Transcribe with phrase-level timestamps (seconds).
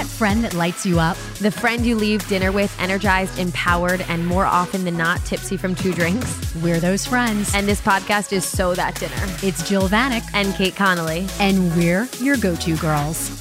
[0.00, 1.18] that friend that lights you up?
[1.40, 5.74] The friend you leave dinner with energized, empowered, and more often than not tipsy from
[5.74, 6.54] two drinks.
[6.62, 7.54] We're those friends.
[7.54, 9.14] And this podcast is So That Dinner.
[9.42, 11.26] It's Jill Vanek And Kate Connolly.
[11.38, 13.36] and we're your go to girls.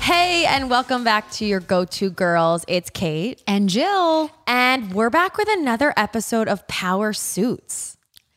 [0.00, 2.64] Hey, and welcome back to your go to girls.
[2.66, 3.42] It's Kate.
[3.46, 4.30] And Jill.
[4.46, 7.95] And we're back with another episode of Power Suits.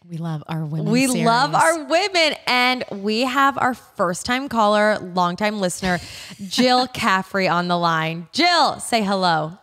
[0.09, 0.91] We love our women.
[0.91, 1.23] We series.
[1.23, 2.33] love our women.
[2.47, 5.99] And we have our first time caller, longtime listener,
[6.47, 8.27] Jill Caffrey on the line.
[8.31, 9.59] Jill, say hello.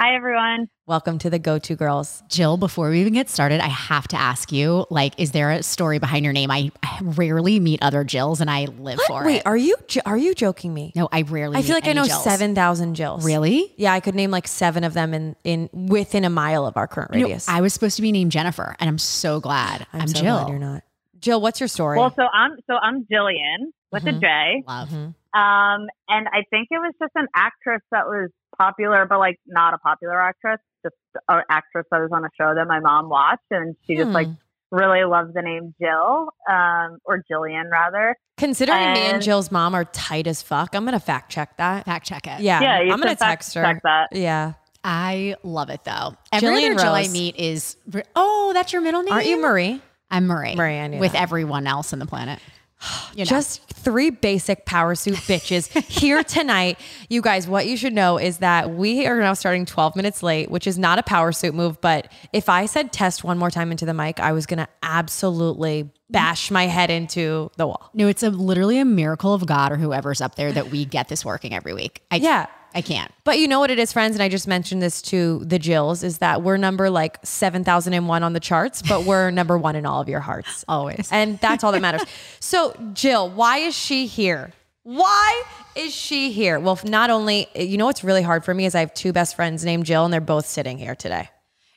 [0.00, 0.68] Hi, everyone.
[0.88, 2.24] Welcome to the Go To Girls.
[2.28, 5.62] Jill, before we even get started, I have to ask you, like, is there a
[5.62, 6.50] story behind your name?
[6.50, 9.26] I I rarely meet other Jills and I live for it.
[9.26, 9.46] Wait, it.
[9.46, 10.92] are you are you joking me?
[10.96, 12.24] no, I rarely I feel meet like I know Jills.
[12.24, 13.24] seven thousand Jills.
[13.24, 13.72] Really?
[13.76, 16.88] Yeah, I could name like seven of them in in within a mile of our
[16.88, 17.48] current No, radius.
[17.48, 20.36] I was supposed to be named Jennifer, and I'm so glad I'm, I'm, so Jill.
[20.40, 20.82] glad you're not.
[21.20, 21.96] Jill, what's your story?
[21.96, 24.16] Well, so I'm so I'm Jillian with Mhm.
[24.16, 24.64] a J.
[24.66, 24.88] Love.
[24.88, 25.14] Mhm.
[25.32, 29.74] Um, and I think it was just an actress that was popular, but like not
[29.74, 30.94] a popular actress, just
[31.28, 34.26] an actress that was on a show that my mom watched, and she just like
[34.28, 34.32] Hmm.
[34.70, 38.16] really loved the name Jill, um, or Jillian rather.
[38.38, 41.84] Considering me and and- Jill's mom are tight as fuck, I'm gonna fact check that.
[41.84, 42.40] Fact check it.
[42.40, 43.62] Yeah, Yeah, you I'm gonna fact text her.
[43.62, 44.08] check that.
[44.12, 46.16] Yeah, I love it though.
[46.32, 47.76] Every Jillian other Jill I meet is,
[48.16, 49.12] oh, that's your middle name?
[49.12, 49.80] aren't you Marie?
[50.10, 50.54] I'm Marie.
[50.56, 51.22] Marie, I knew With that.
[51.22, 52.38] everyone else on the planet.
[53.14, 53.28] You know.
[53.28, 56.78] Just three basic power suit bitches here tonight.
[57.10, 60.50] You guys, what you should know is that we are now starting 12 minutes late,
[60.50, 61.78] which is not a power suit move.
[61.82, 64.68] But if I said test one more time into the mic, I was going to
[64.82, 67.90] absolutely bash my head into the wall.
[67.94, 71.08] no, it's a literally a miracle of God or whoever's up there that we get
[71.08, 72.02] this working every week.
[72.10, 72.46] I, Yeah.
[72.74, 73.12] I can't.
[73.24, 76.02] But you know what it is, friends, and I just mentioned this to the Jills,
[76.02, 80.00] is that we're number like 7,001 on the charts, but we're number one in all
[80.00, 80.64] of your hearts.
[80.68, 81.10] Always.
[81.12, 82.02] And that's all that matters.
[82.40, 84.52] So, Jill, why is she here?
[84.84, 85.42] Why
[85.76, 86.58] is she here?
[86.58, 89.36] Well, not only, you know what's really hard for me is I have two best
[89.36, 91.28] friends named Jill, and they're both sitting here today.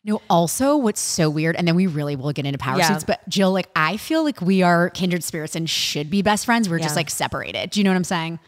[0.08, 2.90] No, also what's so weird, and then we really will get into power Yeah.
[2.90, 6.46] suits, but Jill, like I feel like we are kindred spirits and should be best
[6.46, 6.70] friends.
[6.70, 7.72] We're just like separated.
[7.72, 8.40] Do you know what I'm saying?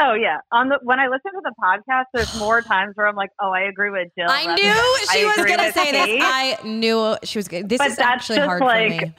[0.00, 3.16] Oh yeah, on the when I listen to the podcast, there's more times where I'm
[3.16, 4.28] like, oh, I agree with Jill.
[4.30, 4.62] I knew
[5.12, 6.22] she I was going to with say this.
[6.24, 7.68] I knew she was good.
[7.68, 9.12] This But is that's actually just hard for me.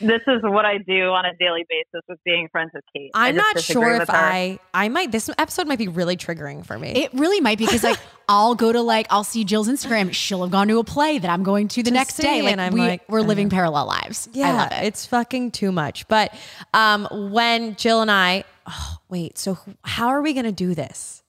[0.00, 3.10] This is what I do on a daily basis with being friends with Kate.
[3.14, 4.10] I I'm not sure if.
[4.10, 6.90] I, I might, this episode might be really triggering for me.
[6.90, 10.12] It really might be because like I'll go to like I'll see Jill's Instagram.
[10.12, 12.42] She'll have gone to a play that I'm going to the To next see, day.
[12.42, 14.28] Like, and I'm we, like, we're living parallel lives.
[14.32, 14.86] Yeah, I love it.
[14.86, 16.08] It's fucking too much.
[16.08, 16.34] But
[16.74, 21.22] um, when Jill and I, oh, wait, so how are we going to do this?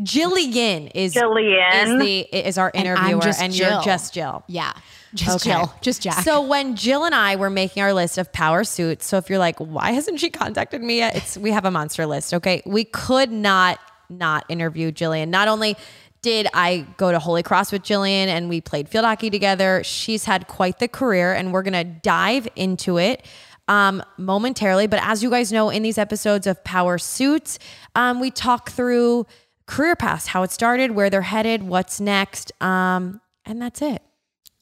[0.00, 1.84] Jillian is Jillian.
[1.84, 4.44] is the is our And interviewer, just and you're just Jill.
[4.46, 4.72] yeah,
[5.14, 5.56] just Okay.
[5.56, 6.22] Jill, just Jack.
[6.24, 9.38] So when Jill and I were making our list of power suits, so if you're
[9.38, 11.16] like, why hasn't she contacted me yet?
[11.16, 12.34] It's we have a monster list.
[12.34, 13.78] Okay, we could not
[14.10, 15.28] not interview Jillian.
[15.28, 15.76] Not only
[16.22, 20.24] did I go to Holy Cross with Jillian and we played field hockey together, she's
[20.24, 23.24] had quite the career, and we're gonna dive into it
[23.68, 24.86] um, momentarily.
[24.86, 27.58] But as you guys know, in these episodes of Power Suits,
[27.94, 29.26] um, we talk through
[29.68, 34.02] career paths, how it started, where they're headed, what's next, um, and that's it.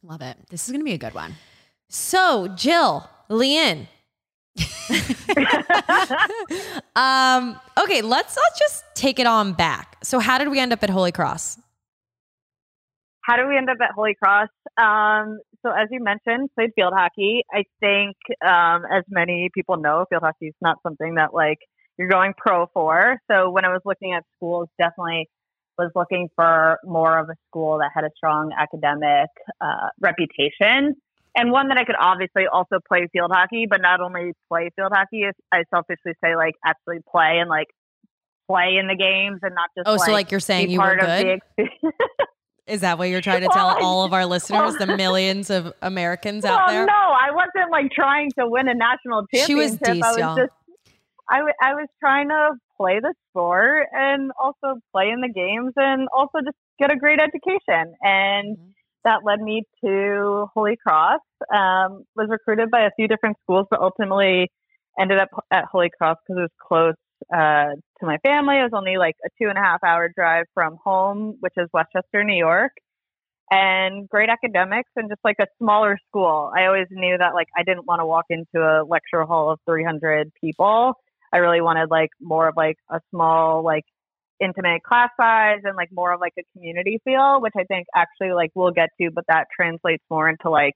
[0.03, 0.37] love it.
[0.51, 1.37] This is gonna be a good one.
[1.89, 3.87] So, Jill, Leanne.
[6.97, 9.97] um, okay, let's let's just take it on back.
[10.03, 11.59] So, how did we end up at Holy Cross?
[13.23, 14.49] How do we end up at Holy Cross?
[14.79, 17.43] Um, so as you mentioned, played field hockey.
[17.53, 21.59] I think, um, as many people know, field hockey is not something that like
[21.99, 23.19] you're going pro for.
[23.31, 25.29] So when I was looking at schools, definitely
[25.79, 29.29] was looking for more of a school that had a strong academic
[29.61, 30.95] uh, reputation
[31.37, 34.93] and one that I could obviously also play field hockey, but not only play field
[34.93, 35.25] hockey.
[35.53, 37.67] I selfishly say like actually play and like
[38.49, 41.41] play in the games and not just Oh, so like you're saying you were good?
[42.67, 45.73] Is that what you're trying to tell Well, all of our listeners, the millions of
[45.83, 46.87] Americans out well, there?
[46.87, 50.05] no, I wasn't like trying to win a national She was championship.
[50.05, 50.53] I was just,
[51.31, 55.73] I, w- I was trying to play the sport and also play in the games
[55.77, 57.95] and also just get a great education.
[58.03, 58.73] And Mhm.
[59.05, 61.21] that led me to Holy Cross.
[61.53, 64.51] Um, was recruited by a few different schools, but ultimately
[64.99, 66.95] ended up at Holy Cross because it was close
[67.33, 68.59] uh, to my family.
[68.59, 71.69] It was only like a two and a half hour drive from home, which is
[71.73, 72.73] Westchester, New York.
[73.51, 76.51] And great academics and just like a smaller school.
[76.57, 79.61] I always knew that like I didn't want to walk into a lecture hall of
[79.67, 80.95] 300 people.
[81.33, 83.85] I really wanted like more of like a small like
[84.41, 88.33] intimate class size and like more of like a community feel, which I think actually
[88.33, 90.75] like we'll get to, but that translates more into like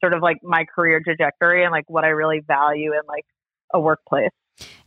[0.00, 3.24] sort of like my career trajectory and like what I really value in like
[3.72, 4.30] a workplace.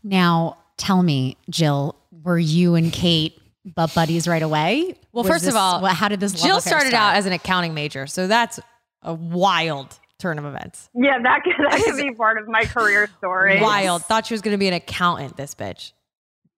[0.04, 3.40] Now, tell me, Jill, were you and Kate
[3.76, 4.96] butt buddies right away?
[5.12, 6.34] Well, Was first of all, how did this?
[6.34, 7.04] Jill started start?
[7.04, 8.60] out as an accounting major, so that's
[9.02, 10.90] a wild turn of events.
[10.94, 13.60] Yeah, that could, that could be part of my career story.
[13.62, 14.04] Wild.
[14.06, 15.36] Thought she was going to be an accountant.
[15.38, 15.94] This bitch.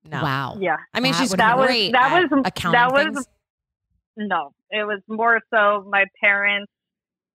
[0.04, 0.22] No.
[0.22, 0.58] wow.
[0.60, 0.78] Yeah.
[0.94, 2.72] I mean, That she's would- That was- that at was- accounting.
[2.80, 3.28] that was- things.
[4.18, 6.72] No, it was more so my parents.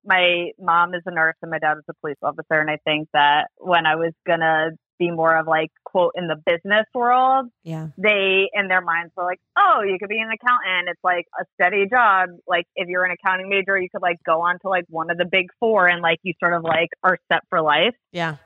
[0.05, 3.09] My mom is a nurse and my dad is a police officer, and I think
[3.13, 7.89] that when I was gonna be more of like quote in the business world, yeah.
[7.99, 10.89] they in their minds were like, "Oh, you could be an accountant.
[10.89, 12.31] It's like a steady job.
[12.47, 15.19] Like if you're an accounting major, you could like go on to like one of
[15.19, 18.37] the big four, and like you sort of like are set for life." Yeah.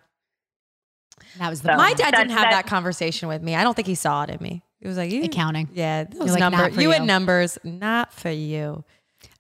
[1.39, 2.13] That was the So- My plan.
[2.13, 3.55] dad didn't have that- that conversation with me.
[3.55, 4.63] I don't think he saw it in me.
[4.81, 5.69] It was like, you, accounting.
[5.73, 6.77] yeah, those like, not numbers.
[6.77, 6.93] You you.
[6.93, 8.83] and numbers, not for you.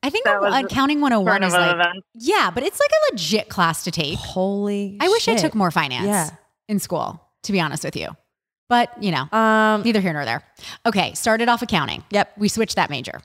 [0.02, 2.06] I think That was accounting 101 is of like events.
[2.14, 4.18] yeah, but it's like a legit class to take.
[4.18, 6.30] Holy I wish I took more finance Yeah.
[6.70, 8.08] In school, to be honest with you.
[8.68, 10.42] But, you know, Um, neither here nor there.
[10.86, 12.04] Okay, started off accounting.
[12.10, 12.32] Yep.
[12.38, 13.20] We switched that major.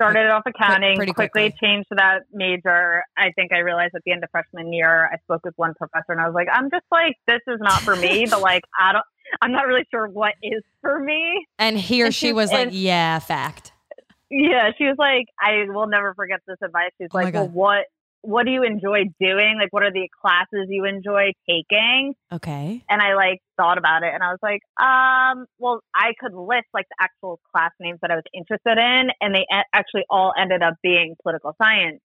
[0.00, 1.58] started off accounting, pretty quickly, quickly.
[1.60, 3.02] changed to that major.
[3.16, 6.12] I think I realized at the end of freshman year, I spoke with one professor
[6.12, 8.92] and I was like, I'm just like, this is not for me, but like, I
[8.92, 9.04] don't,
[9.42, 11.44] I'm not really sure what is for me.
[11.58, 13.72] and he or And she she- was like, yeah, fact.
[14.30, 14.70] Yeah.
[14.78, 16.90] She was like, I will never forget this advice.
[16.98, 17.86] She's Oh like, well, what,
[18.22, 19.56] what do you enjoy doing?
[19.60, 22.14] Like, what are the classes you enjoy taking?
[22.32, 22.82] Okay.
[22.88, 26.66] And I like thought about it and I was like, um, well, I could list
[26.74, 29.10] like the actual class names that I was interested in.
[29.20, 32.00] And they a- actually all ended up being political science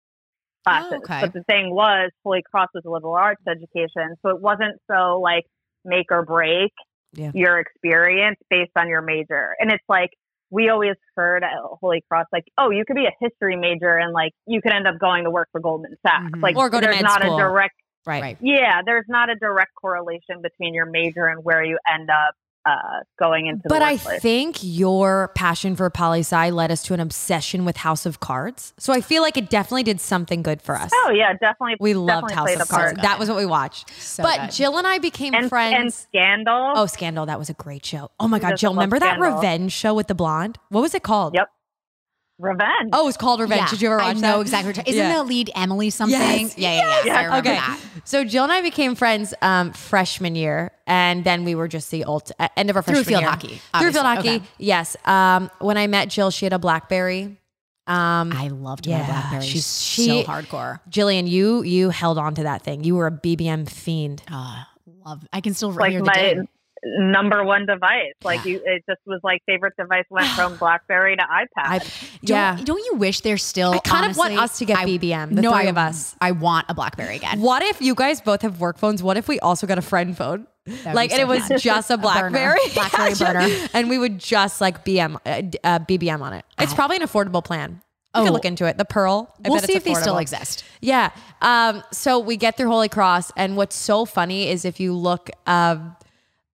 [0.65, 1.01] classes.
[1.05, 1.21] okay.
[1.23, 4.15] But the thing was, Holy Cross was a liberal arts education.
[4.23, 5.45] So it wasn't so like
[5.85, 6.73] make or break
[7.15, 7.33] Yeah.
[7.35, 9.55] your experience based on your major.
[9.59, 10.11] And it's like,
[10.53, 11.51] we always heard at
[11.81, 14.87] Holy Cross, like, oh, you could be a history major and like you could end
[14.87, 16.31] up going to work for Goldman Sachs.
[16.35, 16.43] Mhm.
[16.43, 17.37] Like, Or go to there's med not school.
[17.39, 18.21] a direct Right.
[18.23, 18.37] Right.
[18.41, 23.01] yeah, there's not a direct correlation between your major and where you end up uh,
[23.19, 27.01] going into But the I think your passion for poli sci led us to an
[27.01, 28.73] obsession with House of Cards.
[28.79, 30.91] So I feel like it definitely did something good for us.
[30.95, 31.77] oh yeah, definitely.
[31.81, 32.83] we loved House of a part.
[32.95, 33.03] Cards.
[33.03, 33.91] That was what we watched.
[34.01, 34.51] So but good.
[34.53, 35.77] Jill and I became and, friends.
[35.79, 36.73] and Scandal.
[36.77, 37.27] oh, Scandal.
[37.27, 38.11] That was a great show.
[38.21, 40.59] Oh my God, Jill, love remember that revenge show with the blonde?
[40.69, 41.35] What was it called?
[41.35, 41.49] Yep.
[42.39, 42.91] Revenge.
[42.93, 43.61] Oh, it's called Revenge.
[43.61, 44.21] Yeah, Did you ever watch I that?
[44.21, 44.73] know exactly.
[44.73, 45.17] What Isn't Yeah.
[45.17, 46.19] the lead Emily something?
[46.19, 46.59] Yes.
[46.59, 47.03] Yeah, yeah, yeah.
[47.05, 47.17] Yes.
[47.17, 47.59] I remember Okay.
[47.59, 47.81] that.
[48.05, 52.05] So Jill and I became friends um, freshman year, and then we were just the
[52.05, 53.31] ult- uh, end of our Through freshman field year.
[53.31, 54.31] hockey, Through field obviously.
[54.39, 54.55] hockey, Okay.
[54.59, 54.97] yes.
[55.05, 57.37] Um, when I met Jill, she had a BlackBerry.
[57.87, 59.43] Um, I loved Yeah, my BlackBerry.
[59.43, 60.81] she's- She's she- so hardcore.
[60.91, 62.83] Jillian, you you held on to that thing.
[62.83, 64.23] You were a BBM fiend.
[64.31, 64.63] Uh,
[65.05, 65.25] love.
[65.33, 66.49] I can still like hear the my ding.
[66.85, 68.13] Number one device.
[68.25, 68.53] Like Yeah.
[68.53, 71.47] you, it just was like favorite device went from BlackBerry to iPad.
[71.57, 71.91] I, Don't,
[72.23, 72.59] yeah.
[72.63, 73.73] Don't you wish there's still?
[73.73, 76.17] I kind of want us to get I- BBM, the no, three I, of us.
[76.21, 77.41] I want a BlackBerry again.
[77.41, 79.03] What if you guys both have work phones?
[79.03, 80.47] What if we also got a friend phone?
[80.65, 81.59] That'd like, be and it was fun.
[81.59, 82.31] just a burner.
[82.31, 83.49] BlackBerry, BlackBerry burner.
[83.75, 86.45] and we would just like BM, uh, uh, BBM on it.
[86.61, 87.81] It's probably an affordable plan.
[88.15, 88.25] You Oh.
[88.25, 88.77] can look into it.
[88.77, 89.35] The Pearl.
[89.45, 90.65] I We'll bet see it's if they still exist.
[90.83, 91.11] Yeah.
[91.41, 95.31] Um, so we get through Holy Cross, and what's so funny is if you look
[95.47, 95.97] um,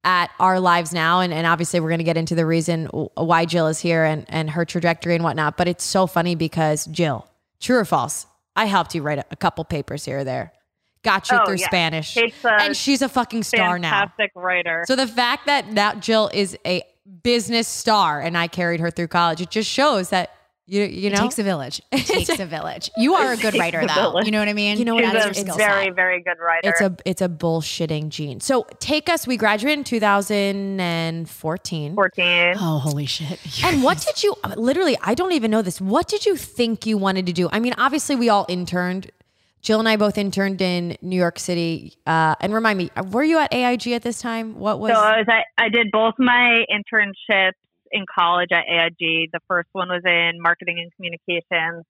[0.09, 3.45] at our lives now, and, and obviously we're going to get into the reason why
[3.45, 7.29] Jill is here and, and her trajectory and whatnot, but it's so funny because Jill,
[7.61, 8.27] true or false,
[8.57, 10.55] I helped you write a, a couple papers here or there,
[11.03, 11.67] got you Oh, through yeah.
[11.67, 13.91] Spanish, and she's a fucking star now.
[13.91, 14.85] Fantastic writer.
[14.89, 16.83] So the fact that now Jill is a
[17.23, 20.31] business star and I carried her through college, it just shows that
[20.69, 21.81] you you It know takes a village.
[21.91, 22.91] It takes a village.
[22.97, 23.95] You are a good writer, a though.
[23.95, 24.27] village.
[24.27, 24.79] You know what I mean?
[24.79, 25.37] You know what She's it That is?
[25.39, 25.95] is a your skill very, set.
[25.97, 26.69] very good writer.
[26.69, 28.41] It's a it's a bullshitting gene.
[28.41, 29.27] So take us.
[29.27, 31.95] We graduated in 2014.
[31.95, 32.55] 14.
[32.59, 33.39] Oh, holy shit!
[33.65, 34.97] And what did you literally?
[35.03, 35.81] I don't even know this.
[35.81, 37.49] What did you think you wanted to do?
[37.53, 39.11] I mean, obviously we all interned.
[39.61, 41.95] Jill and I both interned in New York City.
[42.07, 44.59] Uh, and remind me, were you at AIG at this time?
[44.59, 44.93] What was?
[44.93, 47.53] So I was at, I did both my internships
[47.93, 49.31] in college at AIG.
[49.33, 51.85] The first one was in marketing and communications.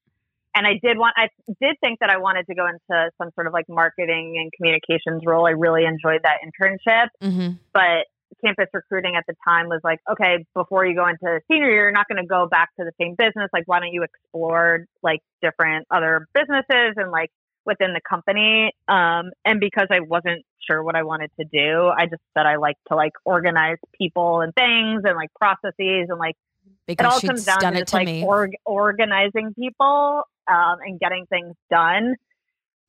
[0.55, 1.29] And I did want, I
[1.61, 5.23] did think that I wanted to go into some sort of like marketing and communications
[5.25, 5.45] role.
[5.45, 7.59] I really enjoyed that internship, Mhm.
[7.71, 8.07] but
[8.43, 11.91] campus recruiting at the time was like, okay, before you go into senior year, you're
[11.91, 13.49] not going to go back to the same business.
[13.53, 17.31] Like, why don't you explore like different other businesses and like
[17.69, 18.73] within the company?
[18.87, 22.57] Um, and because I wasn't sure what I wanted to do, I just said I
[22.57, 26.35] like to like organize people and things and like processes and like
[26.65, 28.23] it Because all comes down done to it just to like me.
[28.23, 32.15] org- organizing people um, and getting things done.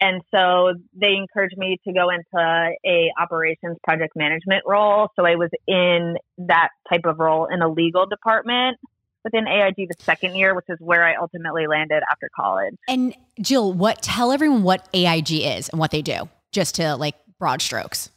[0.01, 5.09] And so they encouraged me to go into a operations project management role.
[5.15, 8.79] So I was in that type of role in a legal department
[9.25, 12.75] within AIG the second year, which is where I ultimately landed after college.
[12.89, 14.03] And Jill, what?
[14.03, 18.11] Tell everyone what AIG is and what they do, just to like broad strokes.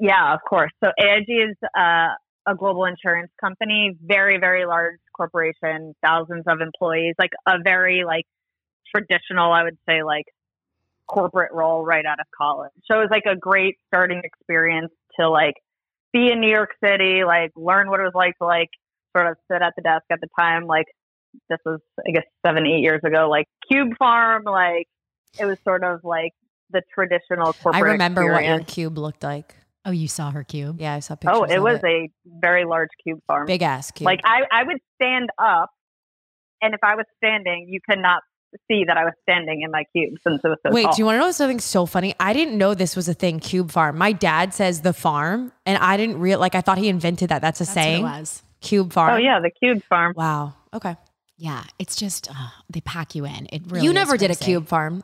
[0.00, 0.70] Yeah, of course.
[0.84, 2.08] So AIG is uh,
[2.46, 8.26] a global insurance company, very, very large corporation, thousands of employees, like a very like
[8.94, 10.26] traditional, I would say like
[11.06, 12.72] corporate role right out of college.
[12.84, 15.54] So it was like a great starting experience to like
[16.12, 18.70] be in New York City, like learn what it was like to like
[19.16, 20.66] sort of sit at the desk at the time.
[20.66, 20.86] Like
[21.48, 24.86] this was, I guess, seven, eight years ago, like Cube Farm, like
[25.38, 26.32] it was sort of like
[26.70, 27.76] the traditional corporate.
[27.76, 29.54] I remember what your cube looked like.
[29.84, 30.80] Oh, you saw her cube.
[30.80, 31.38] Yeah, I saw oh, pictures.
[31.38, 33.46] Oh, it of was a very large cube farm.
[33.46, 34.04] big ass cube.
[34.04, 35.70] Like I, I would stand up,
[36.60, 38.22] and if I was standing, you could not
[38.70, 40.92] see that I was standing in my cube since it was so Wait, tall.
[40.94, 42.14] do you want to know something so funny?
[42.18, 43.96] I didn't know this was a thing, Cube Farm.
[43.96, 47.40] My dad says the farm, and I didn't real like I thought he invented that.
[47.40, 48.26] That's a That's what saying.
[48.60, 48.68] It was.
[48.68, 49.14] Cube Farm.
[49.14, 50.14] oh yeah, the cube farm.
[50.16, 50.54] Wow.
[50.74, 50.96] Okay.
[51.36, 53.46] Yeah, it's just uh, they pack you in.
[53.52, 53.84] It really.
[53.84, 54.34] you is never did a.
[54.34, 55.02] Cube Farm.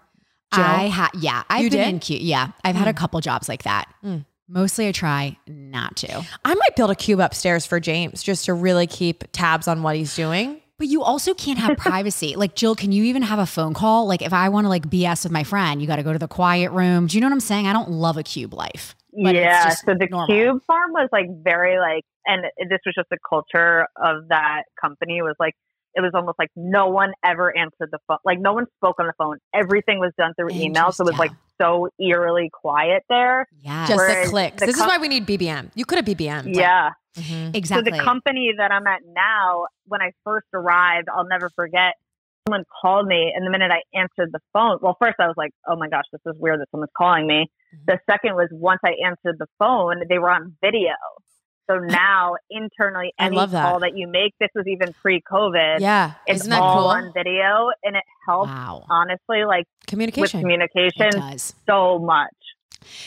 [0.55, 0.63] Jill.
[0.65, 1.89] I had yeah, I've You been did?
[1.89, 2.21] in cube.
[2.23, 3.87] Yeah, I've had a couple jobs like that.
[4.05, 4.25] Mm.
[4.49, 6.23] Mostly, I try not to.
[6.45, 9.97] I might build a cube upstairs for James just to really keep tabs on what
[9.97, 10.61] he's doing.
[10.77, 12.35] But you also can't have privacy.
[12.37, 14.07] Like Jill, can you even have a phone call?
[14.07, 16.19] Like if I want to like BS with my friend, you got to go to
[16.19, 17.07] the quiet room.
[17.07, 17.67] Do you know what I'm saying?
[17.67, 18.95] I don't love a cube life.
[19.17, 20.27] But it's yeah, just so the normal.
[20.27, 25.23] cube farm was like very like, and this was just the culture of that company
[25.23, 25.55] was like.
[25.97, 28.19] It was almost like no one ever answered the phone.
[28.25, 29.39] Like no one spoke on the phone.
[29.55, 30.91] Everything was done through email.
[30.91, 33.47] So it was like so eerily quiet there.
[33.61, 34.59] Yeah, Just the clicks.
[34.59, 35.71] the this is why we need BBM.
[35.77, 36.53] You could have BBM.
[36.53, 36.91] Yeah.
[37.17, 37.55] Mhm.
[37.55, 37.93] exactly.
[37.93, 41.95] So the company that I'm at now, when I first arrived, I'll never forget.
[42.49, 45.53] Someone called me, and the minute I answered the phone, well, first I was like,
[45.69, 47.49] "Oh my gosh, this is weird that someone's calling me."
[47.87, 48.11] The mm-hmm.
[48.11, 50.95] second was once I answered the phone, they were on video.
[51.69, 53.51] So now internally, any that.
[53.51, 55.81] call that you make, this was even pre-COVID.
[55.81, 56.15] Yeah.
[56.27, 56.89] it's Isn't that all cool?
[56.89, 60.41] on video, and it helps wow, honestly, like with Communication.
[60.41, 61.55] communication, does.
[61.67, 62.33] so much.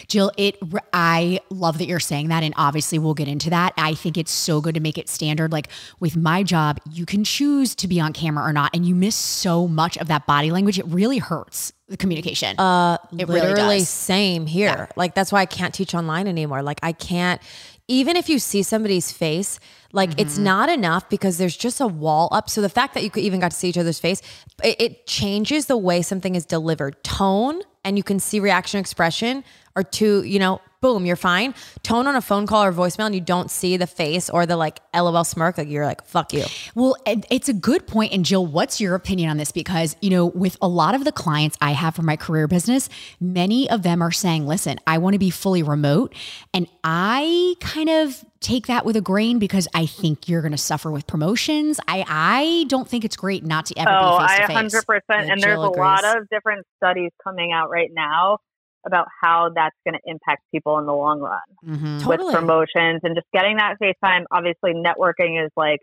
[0.08, 0.58] Jill, it
[0.92, 3.74] I love that you're saying that and obviously we'll get into that.
[3.78, 5.68] I think it's so good to make it standard like
[6.00, 9.16] with my job, you can choose to be on camera or not and you miss
[9.16, 10.80] so much of that body language.
[10.80, 12.60] It really hurts the communication.
[12.60, 13.90] Uh, It really literally does.
[13.90, 14.68] same here.
[14.68, 14.86] Yeah.
[14.96, 16.62] Like that's why I can't teach online anymore.
[16.62, 17.42] Like I can't,
[17.88, 19.60] even if you see somebody's face,
[19.94, 20.20] like Mm-hmm.
[20.20, 22.50] it's not enough because there's just a wall up.
[22.50, 24.22] So the fact that you could even got to see each other's face,
[24.64, 27.02] it, it changes the way something is delivered.
[27.04, 29.46] Tone and you can see reaction expression
[29.78, 31.56] or two, you know, boom, you're fine.
[31.84, 34.56] Tone on a phone call or voicemail and you don't see the face or the
[34.56, 36.44] like LOL smirk, like you're like, fuck you.
[36.76, 38.14] Well, it's a good point.
[38.14, 39.52] And Jill, what's your opinion on this?
[39.52, 42.90] Because, you know, with a lot of the clients I have for my career business,
[43.20, 46.14] many of them are saying, listen, I want to be fully remote.
[46.54, 50.58] And I kind of take that with a grain because I think you're going to
[50.60, 51.80] suffer with promotions.
[51.88, 54.86] I, I don't think it's great not to ever Oh, be face I to face.
[54.86, 55.02] 100%.
[55.10, 58.38] Yeah, and there's Jill a lot of different studies coming out right now
[58.88, 62.02] about how that's going to impact people in the long run Mhm.
[62.04, 62.26] Totally.
[62.26, 64.26] with promotions and just getting that face time.
[64.32, 65.80] Obviously, networking is like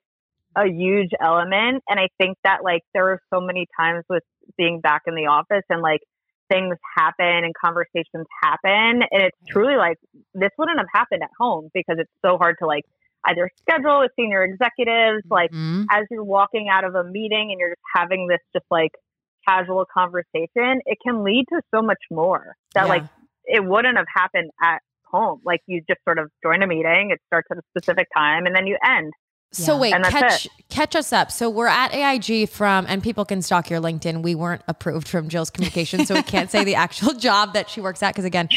[0.57, 1.83] a huge element.
[1.89, 4.23] And I think that like there are so many times with
[4.57, 6.01] being back in the office and like
[6.51, 9.03] things happen and conversations happen.
[9.11, 9.97] And it's truly like
[10.35, 12.85] this wouldn't have happened at home because it's so hard to like
[13.27, 15.87] either schedule with senior executives, like Mhm.
[15.91, 18.93] as you're walking out of a meeting and you're just having this just like
[19.47, 22.89] casual conversation, it can lead to so much more that Yeah.
[22.89, 23.05] like
[23.47, 25.41] it wouldn't have happened at home.
[25.45, 28.55] Like you just sort of join a meeting, it starts at a specific time and
[28.57, 29.13] then you end.
[29.53, 29.81] So Yeah.
[29.81, 31.31] wait, And that's catch catch us up.
[31.31, 34.23] So we're at AIG from, and people can stalk your LinkedIn.
[34.23, 37.81] We weren't approved from Jill's communication, so we can't say the actual job that she
[37.81, 38.49] works at because again,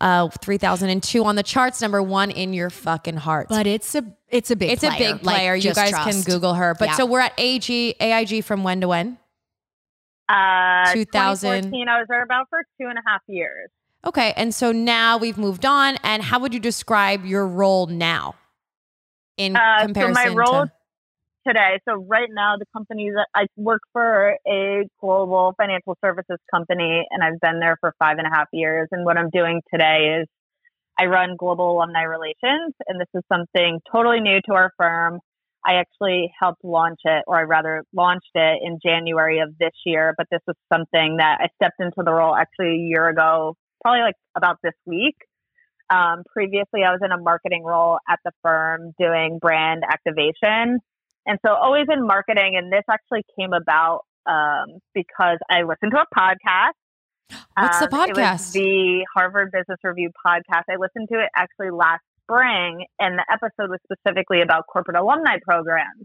[0.00, 3.48] uh, three thousand and two on the charts, number one in your fucking heart.
[3.50, 4.98] But it's a it's a big it's a player.
[5.16, 5.54] big Like, player.
[5.54, 6.22] you just guys can.
[6.22, 6.74] Google her.
[6.78, 6.94] But Yeah.
[6.94, 9.18] so we're at AIG AIG from when to when?
[10.28, 11.72] Uh, 2000.
[11.72, 13.70] 2014, I was there about for two and a half years.
[14.04, 15.96] Okay, and so now we've moved on.
[16.04, 18.34] And how would you describe your role now
[19.36, 20.72] in Uh, so comparison my role to?
[21.46, 21.78] today.
[21.88, 27.22] So right now, the company that I work for a global financial services company, and
[27.22, 28.88] I've been there for five and a half years.
[28.92, 30.28] And what I'm doing today is
[31.00, 35.20] I run global alumni relations, and this is something totally new to our firm.
[35.68, 40.14] I actually helped launch it, or I rather launched it in January of this year.
[40.16, 44.00] But this was something that I stepped into the role actually a year ago, probably
[44.00, 45.16] like about this week.
[45.90, 50.78] Um, previously, I was in a marketing role at the firm doing brand activation.
[51.26, 56.00] And so always in marketing, and this actually came about um, because I listened to
[56.00, 56.72] a podcast.
[57.58, 58.52] What's the Um, It was podcast?
[58.52, 60.64] the Harvard Business Review podcast.
[60.70, 65.38] I listened to it actually last spring, and the episode was specifically about corporate alumni
[65.42, 66.04] programs.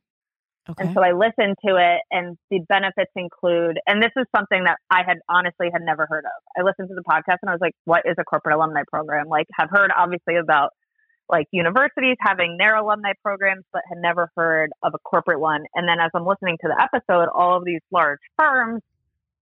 [0.70, 0.86] Okay.
[0.86, 4.77] And so I listened to it, and the benefits include, and this is something that
[4.89, 6.39] I had honestly had never heard of.
[6.58, 9.27] I listened to the podcast, and I was like, "What is a corporate alumni program?"
[9.27, 10.72] Like, have heard obviously about
[11.30, 15.63] like universities having their alumni programs, but had never heard of a corporate one.
[15.74, 18.82] And then as I'm listening to the episode, all of these large firms,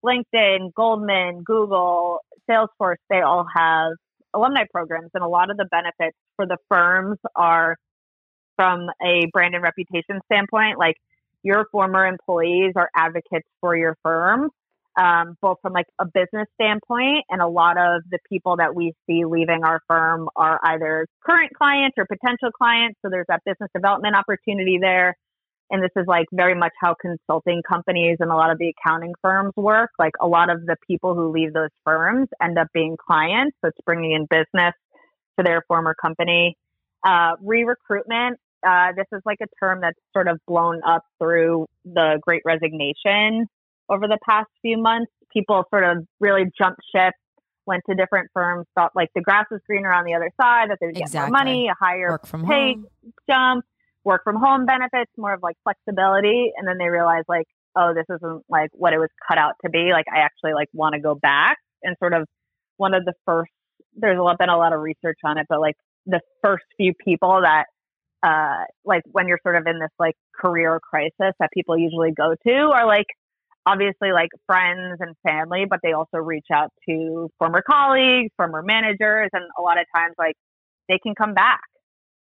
[0.04, 2.20] LinkedIn, Goldman, Google,
[2.50, 3.94] Salesforce, they all have
[4.34, 5.12] alumni programs.
[5.14, 7.78] And a lot of the benefits for the firms are
[8.56, 10.98] from a brand and reputation standpoint, like
[11.44, 14.50] your former employees are advocates for your firm
[14.98, 18.94] um, both from like a business standpoint and a lot of the people that we
[19.08, 23.70] see leaving our firm are either current clients or potential clients so there's that business
[23.74, 25.16] development opportunity there
[25.72, 29.14] and this is like very much how consulting companies and a lot of the accounting
[29.22, 32.96] firms work like a lot of the people who leave those firms end up being
[32.98, 34.74] clients so it's bringing in business
[35.38, 36.56] to their former company
[37.04, 38.38] uh, re-recruitment
[38.68, 43.48] uh, this is like a term that's sort of blown up through the great resignation
[43.90, 45.12] over the past few months.
[45.34, 47.14] People sort of really jumped ship,
[47.66, 50.78] went to different firms, thought like the grass was greener on the other side, that
[50.80, 51.20] they would Exactly.
[51.20, 52.88] get more money, a higher Work from pay home.
[53.30, 53.66] jump,
[54.04, 56.52] work from home benefits, more of like flexibility.
[56.58, 59.70] And then they realize like, oh, this isn't like what it was cut out to
[59.70, 59.92] be.
[59.92, 62.28] Like I actually like want to go back and sort of
[62.78, 63.52] one of the first,
[63.96, 66.94] there's a lot, been a lot of research on it, but like the first few
[66.94, 67.66] people that
[68.24, 72.36] uh, like when you're sort of in this like career crisis that people usually go
[72.46, 73.08] to are like
[73.66, 79.30] obviously like friends and family, but they also reach out to former colleagues, former managers,
[79.34, 80.36] and a lot of times like
[80.88, 81.62] they can come back.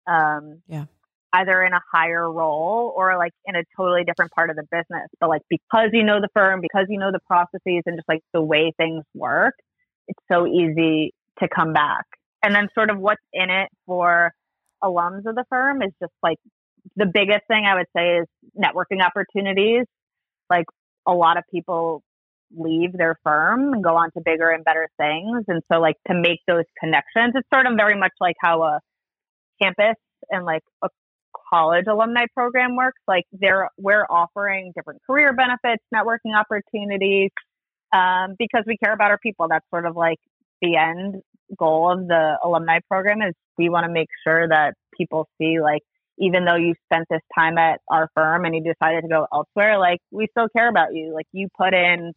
[0.06, 0.84] Um, Yeah.
[1.34, 5.08] Either in a higher role or like in a totally different part of the business.
[5.20, 8.20] But like because you know the firm, because you know the processes and just like
[8.32, 9.54] the way things work,
[10.06, 12.04] it's so easy to come back.
[12.42, 14.32] And then sort of what's in it for
[14.82, 16.38] alums of the firm is just like
[16.94, 18.26] the biggest thing I would say is
[18.56, 19.86] networking opportunities.
[20.48, 20.66] Like
[21.06, 22.02] a lot of people
[22.56, 25.44] leave their firm and go on to bigger and better things.
[25.48, 28.80] And so like to make those connections, it's sort of very much like how a
[29.61, 29.96] campus
[30.30, 30.88] and like a
[31.48, 33.00] college alumni program works.
[33.07, 37.30] Like they're we're offering different career benefits, networking opportunities,
[37.92, 39.46] um, because we care about our people.
[39.48, 40.18] That's sort of like
[40.62, 41.22] the end
[41.59, 45.83] goal of the alumni program is we want to make sure that people see like
[46.18, 49.78] even though you spent this time at our firm and you decided to go elsewhere,
[49.78, 51.12] like we still care about you.
[51.12, 52.12] Like you put in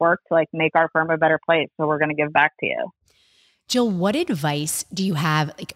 [0.00, 1.68] work to like make our firm a better place.
[1.78, 2.90] So we're going to give back to you.
[3.68, 5.48] Jill, what advice do you have?
[5.58, 5.74] Like,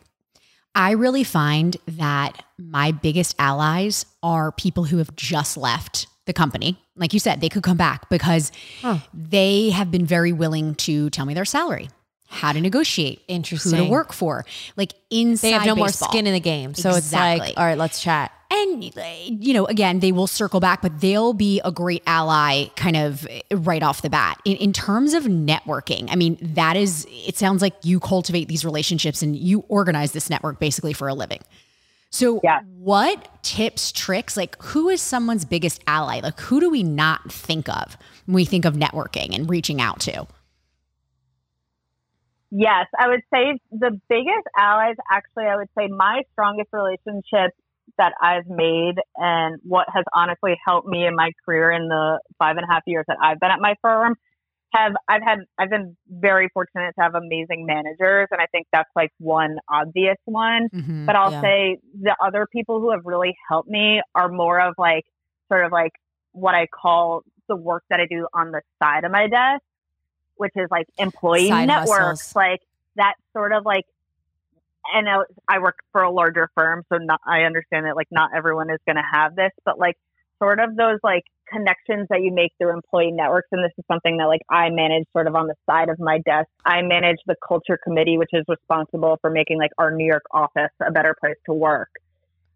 [0.77, 6.79] I really find that my biggest allies are people who have just left the company.
[6.97, 8.99] Like you said, they could come back because Huh.
[9.15, 11.89] they have been very willing to tell me their salary,
[12.29, 14.45] how to negotiate, interesting, who to work for,
[14.77, 16.75] like inside They have no more skin in the game.
[16.75, 18.33] So it's like, all right, let's chat.
[18.49, 18.85] And,
[19.43, 23.27] you know, again, they will circle back, but they'll be a great ally kind of
[23.53, 24.41] right off the bat.
[24.45, 28.65] In, in terms of networking, I mean, that is, it sounds like you cultivate these
[28.65, 31.41] relationships and you organize this network basically for a living.
[32.11, 32.61] So, Yeah.
[32.79, 36.21] what tips, tricks, like who is someone's biggest ally?
[36.21, 40.01] Like, who do we not think of when we think of networking and reaching out
[40.01, 40.27] to?
[42.59, 47.53] Yes, I would say the biggest allies, actually, I would say my strongest relationship
[47.99, 52.57] that I've made and what has honestly helped me in my career in the five
[52.57, 54.17] and a half years that I've been at my firm
[54.73, 58.91] have I've had I've been very fortunate to have amazing managers and I think that's
[58.97, 60.69] like one obvious one.
[60.75, 61.07] Mhm.
[61.07, 61.41] But I'll Yeah.
[61.43, 65.05] say the other people who have really helped me are more of like
[65.49, 65.93] sort of like
[66.33, 69.63] what I call the work that I do on the side of my desk,
[70.37, 72.37] which is like employee Side networks, hustles.
[72.37, 72.63] like
[72.97, 73.85] that sort of like.
[74.95, 78.31] And I, I work for a larger firm, so not, I understand that like not
[78.37, 79.97] everyone is going to have this, but like
[80.39, 83.49] sort of those like connections that you make through employee networks.
[83.51, 86.19] And this is something that like I manage sort of on the side of my
[86.19, 86.49] desk.
[86.65, 90.71] I manage the culture committee, which is responsible for making like our New York office
[90.87, 91.91] a better place to work.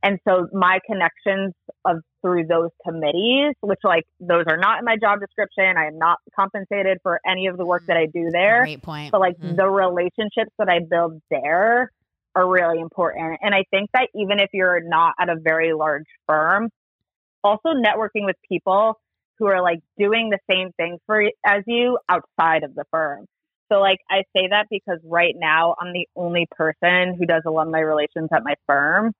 [0.02, 1.52] And so my connections
[1.84, 5.76] of through those committees, which like those are not in my job description.
[5.76, 9.12] I am not compensated for any of the work that I do there Great point.
[9.12, 9.56] but like Mhm.
[9.56, 11.90] the relationships that I build there
[12.34, 13.38] are really important.
[13.42, 16.70] And I think that even if you're not at a very large firm,
[17.42, 19.00] also networking with people
[19.38, 23.26] who are like doing the same thing for as you outside of the firm.
[23.72, 27.80] So like I say that because right now I'm the only person who does alumni
[27.80, 29.12] relations at my firm.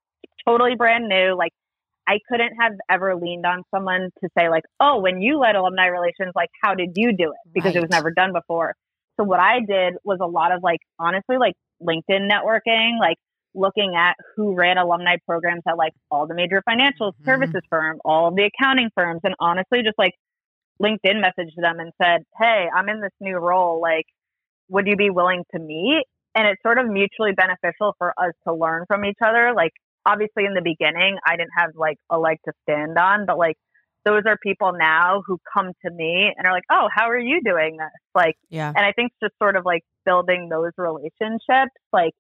[0.47, 1.35] Totally brand new.
[1.37, 1.53] Like
[2.09, 5.87] I couldn't have ever leaned on someone to say like, "Oh, when you led alumni
[5.87, 8.75] relations, like how did you do it?" Because it was never done before.
[9.19, 13.17] So what I did was a lot of like honestly like LinkedIn networking, like
[13.55, 17.25] looking at who ran alumni programs at like all the major financial Mhm.
[17.25, 20.15] services firm, all of the accounting firms, and honestly just like
[20.83, 23.81] LinkedIn messaged them and said, Hey, I'm in this new role.
[23.81, 24.07] Like,
[24.69, 26.05] would you be willing to meet?
[26.35, 29.53] and it's sort of mutually beneficial for us to learn from each other.
[29.55, 29.73] Like
[30.07, 33.57] obviously in the beginning, I didn't have like a leg to stand on, but like
[34.05, 37.41] those are people now who come to me and are like, "Oh, how are you
[37.45, 38.73] doing this?" Like, Yeah.
[38.75, 42.15] and I think just sort of like building those relationships, like,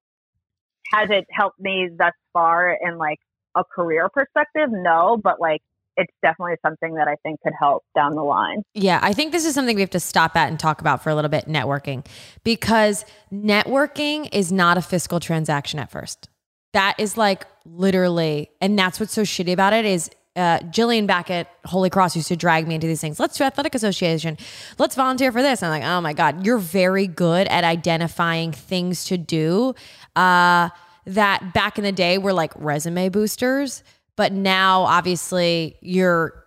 [0.93, 3.19] has it helped me thus far in like
[3.57, 4.69] a career perspective?
[4.71, 5.62] No, but like
[5.97, 8.62] it's definitely something that I think could help down the line.
[8.75, 11.11] Yeah, I think this is something we have to stop at and talk about for
[11.11, 12.07] a little bit networking
[12.43, 16.30] because networking is not a fiscal transaction at first.
[16.72, 21.30] That is like literally, and that's what's so shitty about it is uh, Jillian back
[21.30, 23.18] at Holy Cross used to drag me into these things.
[23.18, 24.38] Let's do athletic association.
[24.78, 25.62] Let's volunteer for this.
[25.62, 29.74] I'm like, oh my God, you're very good at identifying things to do
[30.14, 30.68] uh,
[31.06, 33.83] that back in the day were like resume boosters.
[34.16, 36.39] But now obviously you're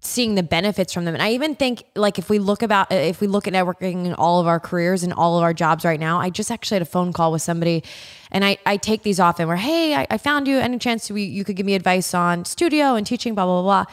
[0.00, 1.14] seeing the benefits from them.
[1.14, 4.14] And I even think like if we look about if we look at networking in
[4.14, 6.82] all of our careers and all of our jobs right now, I just actually had
[6.82, 7.82] a phone call with somebody
[8.30, 11.24] and I, I take these often where, hey, I, I found you any chance we,
[11.24, 13.84] you could give me advice on studio and teaching, blah, blah, blah.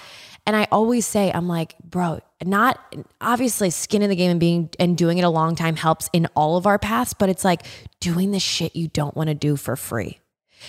[0.45, 2.79] And I always say, I'm like, bro, not
[3.19, 6.27] obviously skin in the game and being and doing it a long time helps in
[6.35, 7.63] all of our paths, but it's like
[7.99, 10.19] doing the shit you don't want to do for free.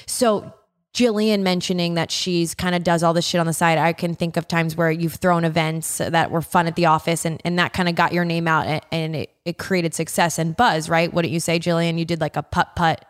[0.06, 0.54] So
[0.96, 3.76] Jillian mentioning that she's kind of does all this shit on the side.
[3.76, 7.26] I can think of times where you've thrown events that were fun at the office
[7.26, 10.38] and, and that kind of got your name out and, and it, it created success
[10.38, 11.12] and buzz, right?
[11.12, 11.98] Wouldn't you say, Jillian?
[11.98, 13.04] You did like a putt putt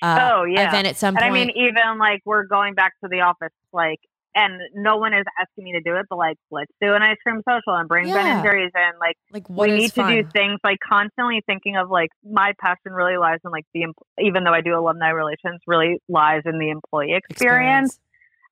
[0.00, 0.68] uh, oh yeah.
[0.68, 1.32] event at some and point.
[1.32, 3.98] I mean, even like we're going back to the office, like,
[4.34, 7.16] and no one is asking me to do it, but like, let's do an ice
[7.22, 8.98] cream social and bring Ben and Jerry's in.
[8.98, 10.10] Like, like what we need fun?
[10.10, 13.86] to do things like constantly thinking of like my passion really lies in like the
[14.18, 17.98] even though I do alumni relations really lies in the employee experience.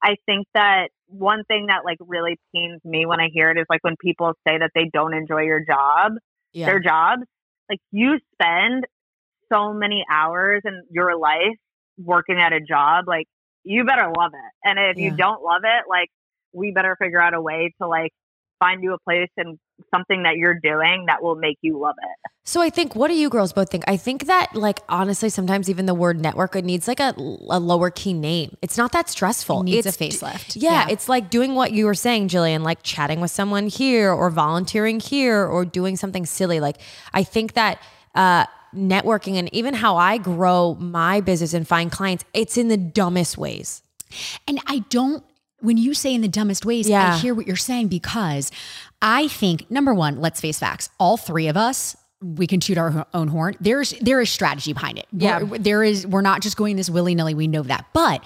[0.03, 3.67] I think that one thing that like really pains me when I hear it is
[3.69, 6.13] like when people say that they don't enjoy your job,
[6.53, 6.67] Yeah.
[6.67, 7.23] their jobs.
[7.69, 8.85] Like you spend
[9.53, 11.57] so many hours in your life
[11.99, 13.27] working at a job, like
[13.65, 14.69] you better love it.
[14.69, 15.11] And if Yeah.
[15.11, 16.11] you don't love it, like
[16.53, 18.13] we better figure out a way to like
[18.59, 19.59] find you a place and
[19.95, 22.31] something that you're doing that will make you love it.
[22.45, 23.85] So I think, what do you girls both think?
[23.87, 27.59] I think that, like, honestly, sometimes even the word network it needs like a, a
[27.59, 28.57] lower key name.
[28.61, 29.61] It's not that stressful.
[29.61, 30.57] It needs it's, a facelift.
[30.61, 30.87] Yeah, Yeah.
[30.91, 35.01] it's like doing what you were saying, Jillian, like chatting with someone here or volunteering
[35.01, 36.61] here or doing something silly.
[36.61, 36.77] Like,
[37.15, 37.81] I think that
[38.15, 38.45] uh,
[38.75, 43.37] networking and even how I grow my business and find clients, it's in the dumbest
[43.39, 43.83] ways.
[44.47, 45.25] And I don't,
[45.61, 47.15] when you say in the dumbest ways, Yeah.
[47.15, 48.51] I hear what you're saying because
[49.03, 51.97] I think, number one, let's face facts, all three of us.
[52.23, 53.57] We can toot our own horn.
[53.61, 55.07] There's there is strategy behind it.
[55.11, 55.43] Yeah.
[55.43, 56.07] We're- there is.
[56.07, 57.33] We're not just going this willy nilly.
[57.33, 58.23] We know that, but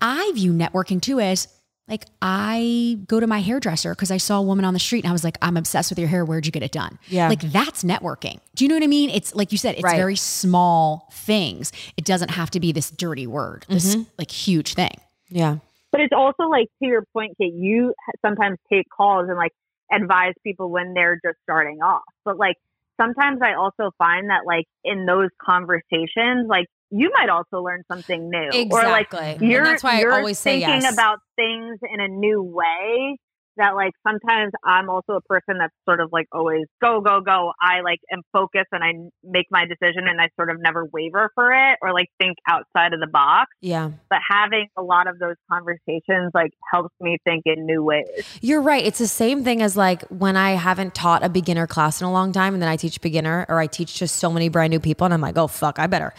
[0.00, 1.48] I view networking too as
[1.88, 5.10] like I go to my hairdresser because I saw a woman on the street and
[5.10, 6.24] I was like, I'm obsessed with your hair.
[6.24, 6.98] Where'd you get it done?
[7.08, 7.28] Yeah.
[7.28, 8.38] like that's networking.
[8.54, 9.10] Do you know what I mean?
[9.10, 9.96] It's like you said, it's Right.
[9.96, 11.72] very small things.
[11.96, 14.02] It doesn't have to be this dirty word, this Mm-hmm.
[14.18, 14.94] like huge thing.
[15.28, 15.56] Yeah.
[15.90, 19.52] But it's also like to your point, Kate, you sometimes take calls and like
[19.92, 22.02] advise people when they're just starting off.
[22.24, 22.56] But like
[22.98, 28.28] sometimes I also find that like in those conversations, like you might also learn something
[28.28, 28.68] new.
[28.70, 30.92] Or like you're, and that's why you're I always say thinking yes.
[30.92, 33.18] about things in a new way
[33.56, 37.52] that like sometimes I'm also a person that's sort of like always go, go, go.
[37.60, 41.30] I like am focused and I make my decision and I sort of never waver
[41.34, 43.50] for it or like think outside of the box.
[43.60, 43.90] yeah.
[44.08, 48.06] But having a lot of those conversations like helps me think in new ways.
[48.40, 48.84] You're right.
[48.84, 52.12] It's the same thing as like when I haven't taught a beginner class in a
[52.12, 54.80] long time and then I teach beginner or I teach just so many brand new
[54.80, 56.12] people and I'm like, oh, fuck, I better,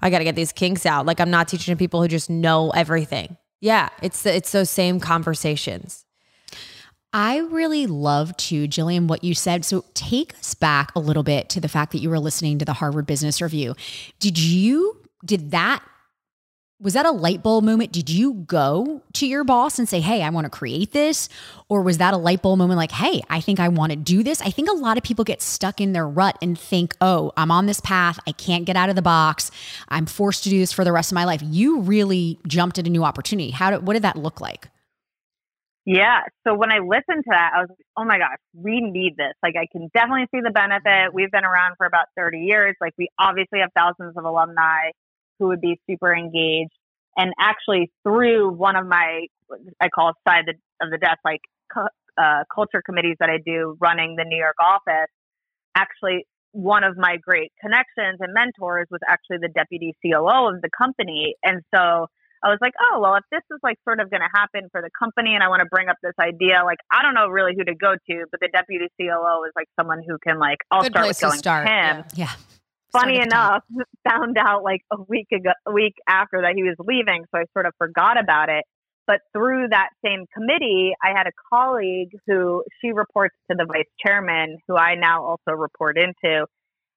[0.00, 1.06] I got to get these kinks out.
[1.06, 3.36] Like I'm not teaching people who just know everything.
[3.60, 3.88] Yeah.
[4.02, 6.03] It's, the, it's those same conversations.
[7.16, 9.64] I really love to, Jillian, what you said.
[9.64, 12.64] So take us back a little bit to the fact that you were listening to
[12.64, 13.76] the Harvard Business Review.
[14.18, 15.84] Did you, did that,
[16.80, 17.92] was that a light bulb moment?
[17.92, 21.28] Did you go to your boss and say, hey, I want to create this?
[21.68, 24.24] Or was that a light bulb moment like, hey, I think I want to do
[24.24, 24.42] this?
[24.42, 27.52] I think a lot of people get stuck in their rut and think, oh, I'm
[27.52, 28.18] on this path.
[28.26, 29.52] I can't get out of the box.
[29.88, 31.42] I'm forced to do this for the rest of my life.
[31.44, 33.52] You really jumped at a new opportunity.
[33.52, 34.68] How did, what did that look like?
[35.86, 36.20] Yeah.
[36.46, 39.34] So when I listened to that, I was like, oh my gosh, we need this.
[39.42, 41.12] Like, I can definitely see the benefit.
[41.12, 42.74] We've been around for about 30 years.
[42.80, 44.90] Like, we obviously have thousands of alumni
[45.38, 46.72] who would be super engaged.
[47.16, 49.26] And actually, through one of my,
[49.80, 50.48] I call it side
[50.80, 51.40] of the desk, like
[52.16, 55.10] uh, culture committees that I do running the New York office,
[55.74, 60.70] actually, one of my great connections and mentors was actually the deputy COO of the
[60.76, 61.34] company.
[61.42, 62.06] And so,
[62.44, 64.82] I was like, oh, well, if this is like sort of going to happen for
[64.82, 67.52] the company and I want to bring up this idea, like, I don't know really
[67.56, 70.82] who to go to, but the deputy COO is like someone who can, like, I'll
[70.82, 72.04] Good start with going start, to him.
[72.14, 72.32] Yeah.
[72.92, 73.62] funny Started time.
[73.72, 77.40] enough, found out like a week ago, a week after that he was leaving, so
[77.40, 78.64] I sort of forgot about it.
[79.06, 83.84] But through that same committee, I had a colleague who she reports to the vice
[84.04, 86.46] chairman, who I now also report into,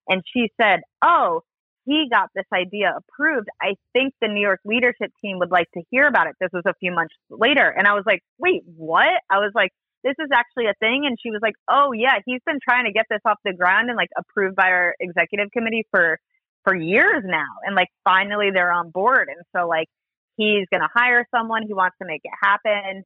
[0.10, 1.41] and she said, "Oh,
[1.88, 3.47] he got this idea approved.
[3.62, 6.63] I think the New York leadership team would like to hear about it." This was
[6.67, 9.71] a few months later, and I was like, "Wait, what?" I was like,
[10.04, 12.91] "This is actually a thing," and she was like, "Oh yeah, he's been trying to
[12.91, 16.19] get this off the ground and like approved by our executive committee for."
[16.63, 19.88] For years now, and like finally they're on board, and so like
[20.36, 21.63] he's going to hire someone.
[21.65, 23.04] He wants to make it happen.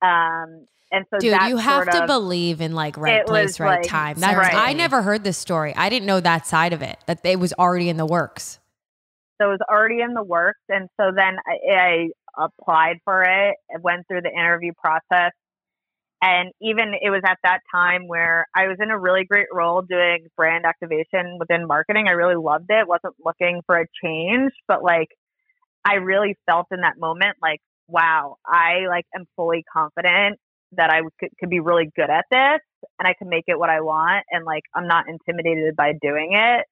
[0.00, 3.88] Um, and so Dude, you have to of, believe in like right place, right like,
[3.88, 4.16] time.
[4.18, 4.54] That's right.
[4.54, 5.74] I never heard this story.
[5.74, 6.98] I didn't know that side of it.
[7.06, 8.60] That it was already in the works.
[9.40, 10.60] so it was already in the works.
[10.68, 11.74] And so then I,
[12.38, 15.32] I applied for it, went through the interview process.
[16.22, 19.82] And even it was at that time where I was in a really great role
[19.82, 22.06] doing brand activation within marketing.
[22.06, 22.86] I really loved it.
[22.86, 25.08] Wasn't looking for a change, but like
[25.84, 30.38] I really felt in that moment like, wow, I like am fully confident
[30.76, 32.60] that I could, could be really good at this
[32.98, 34.24] and I can make it what I want.
[34.30, 36.66] And like, I'm not intimidated by doing it.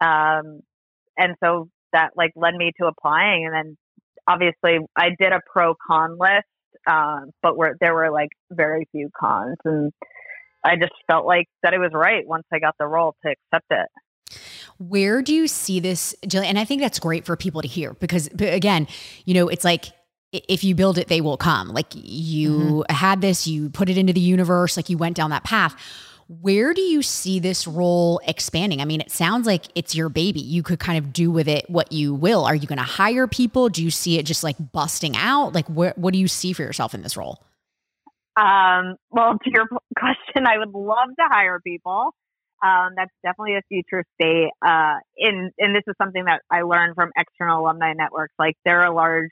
[0.00, 0.60] Um,
[1.16, 3.46] and so that like led me to applying.
[3.46, 3.76] And then
[4.26, 6.46] obviously I did a pro con list,
[6.86, 9.92] um, but where there were like very few cons and
[10.64, 13.66] I just felt like that it was right once I got the role to accept
[13.70, 13.88] it.
[14.78, 16.44] Where do you see this, Jillian?
[16.44, 18.86] And I think that's great for people to hear because, again,
[19.24, 19.86] you know, it's like
[20.32, 21.68] if you build it, they will come.
[21.68, 25.44] Like you had this, you put it into the universe, like you went down that
[25.44, 25.74] path.
[26.28, 28.82] Where do you see this role expanding?
[28.82, 30.40] I mean, it sounds like it's your baby.
[30.40, 32.44] You could kind of do with it what you will.
[32.44, 33.70] Are you going to hire people?
[33.70, 35.54] Do you see it just like busting out?
[35.54, 37.42] Like, where, what do you see for yourself in this role?
[38.36, 39.66] Um, well, to your
[39.98, 42.14] question, I would love to hire people.
[42.62, 44.50] Um, that's definitely a future state.
[44.60, 48.34] Uh, in, and this is something that I learned from external alumni networks.
[48.38, 49.30] Like there are a large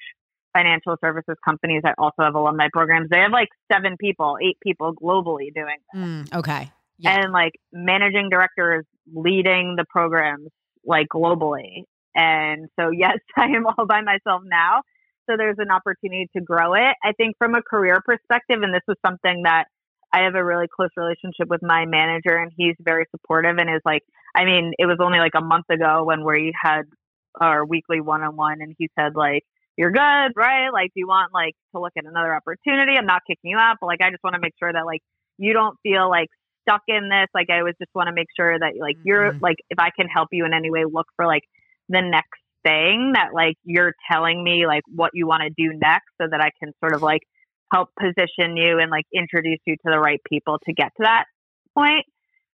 [0.56, 3.08] financial services companies that also have alumni programs.
[3.10, 6.02] They have like seven people, eight people globally doing this.
[6.02, 6.70] Mm, okay.
[6.98, 7.20] Yeah.
[7.20, 10.48] and like managing directors leading the programs
[10.84, 11.84] like globally.
[12.14, 14.82] And so, yes, I am all by myself now.
[15.28, 16.94] So there's an opportunity to grow it.
[17.04, 19.64] I think from a career perspective, and this was something that
[20.12, 23.82] I have a really close relationship with my manager, and he's very supportive and is
[23.84, 24.02] like,
[24.36, 26.82] I mean, it was only like a month ago when we had
[27.40, 29.42] our weekly one on one, and he said, like,
[29.76, 30.70] you're good, right?
[30.72, 32.96] Like, do you want like to look at another opportunity?
[32.96, 35.02] I'm not kicking you out, but like, I just want to make sure that like
[35.38, 36.28] you don't feel like
[36.62, 37.28] stuck in this.
[37.34, 39.38] Like, I always just want to make sure that like you're Mhm.
[39.40, 41.44] like, if I can help you in any way, look for like
[41.88, 46.08] the next thing that like you're telling me like what you want to do next,
[46.20, 47.22] so that I can sort of like
[47.72, 51.24] help position you and like introduce you to the right people to get to that
[51.74, 52.04] point.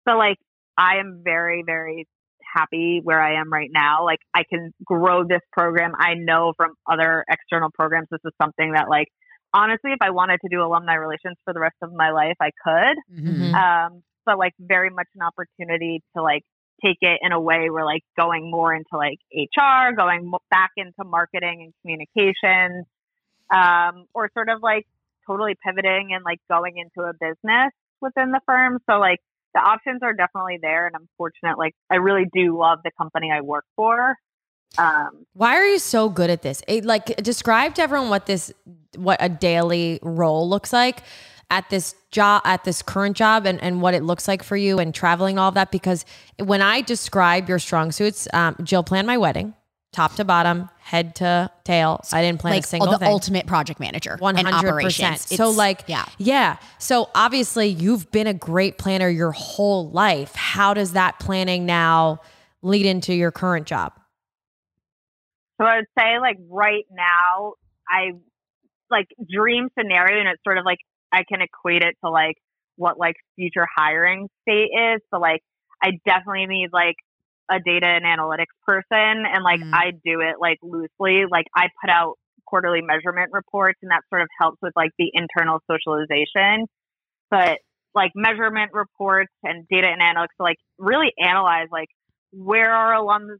[0.07, 0.37] So like,
[0.77, 2.07] I am very very
[2.53, 4.05] happy where I am right now.
[4.05, 5.93] Like I can grow this program.
[5.97, 9.07] I know from other external programs, this is something that like,
[9.53, 12.51] honestly, if I wanted to do alumni relations for the rest of my life, I
[12.63, 13.23] could.
[13.23, 13.53] Mhm.
[13.53, 16.43] Um, but like very much an opportunity to like
[16.83, 21.03] take it in a way where like going more into like HR, going back into
[21.03, 22.85] marketing and communications,
[23.51, 24.85] um, or sort of like
[25.27, 28.79] totally pivoting and like going into a business within the firm.
[28.89, 29.19] So like
[29.53, 31.57] the options are definitely there, and I'm fortunate.
[31.57, 34.15] Like I really do love the company I work for.
[34.77, 36.61] Um, Why are you so good at this?
[36.67, 38.53] It, like describe to everyone what this
[38.95, 41.01] what a daily role looks like
[41.49, 44.79] at this job at this current job and, and what it looks like for you
[44.79, 46.05] and traveling all of that because
[46.37, 49.53] when I describe your strong suits, um, Jill planned my wedding,
[49.91, 52.01] top to bottom, head to tail.
[52.11, 53.07] I didn't plan Like a single oh, the thing.
[53.07, 55.17] ultimate project manager 100%.
[55.35, 56.05] So like, yeah.
[56.17, 56.57] yeah.
[56.77, 60.35] So obviously, you've been a great planner your whole life.
[60.35, 62.21] How does that planning now
[62.61, 63.93] lead into your current job?
[65.59, 67.53] So I would say like right now,
[67.87, 68.11] I
[68.89, 70.79] like dream scenario, and it's sort of like
[71.11, 72.35] I can equate it to like
[72.75, 75.01] what like future hiring state is.
[75.13, 75.41] So like
[75.83, 76.95] I definitely need like
[77.49, 79.73] a data and analytics person, and like Mm.
[79.73, 81.25] I do it like loosely.
[81.29, 85.11] Like I put out quarterly measurement reports, and that sort of helps with like the
[85.13, 86.67] internal socialization.
[87.29, 87.59] But
[87.95, 91.89] like measurement reports and data and analytics, to, like really analyze like
[92.31, 93.37] where are alums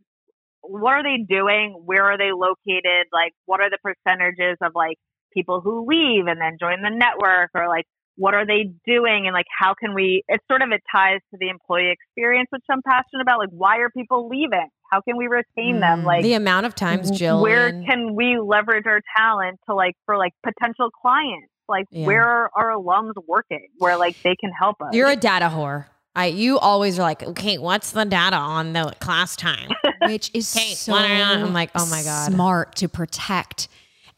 [0.61, 1.73] what are they doing?
[1.85, 3.07] Where are they located?
[3.13, 4.97] Like, what are the percentages of like
[5.33, 7.85] people who leave and then join the network, or like
[8.19, 9.25] what are they doing?
[9.25, 10.23] And like, how can we?
[10.27, 13.39] It's sort of it ties to the employee experience, which I'm passionate about.
[13.39, 14.67] Like, why are people leaving?
[14.91, 16.01] How can we retain them?
[16.01, 19.95] Mm, Like, the amount of times Jill, where can we leverage our talent to like
[20.05, 21.47] for like potential clients?
[21.67, 22.05] Like, Yeah.
[22.07, 23.67] where are our alums working?
[23.77, 24.93] Where like they can help us?
[24.93, 25.85] you're a data whore.
[26.15, 29.69] I you always are like, okay, what's the data on the class time?
[30.07, 31.41] which is Kate, so what are you on?
[31.43, 32.31] I'm like, oh my God.
[32.33, 33.67] smart to protect.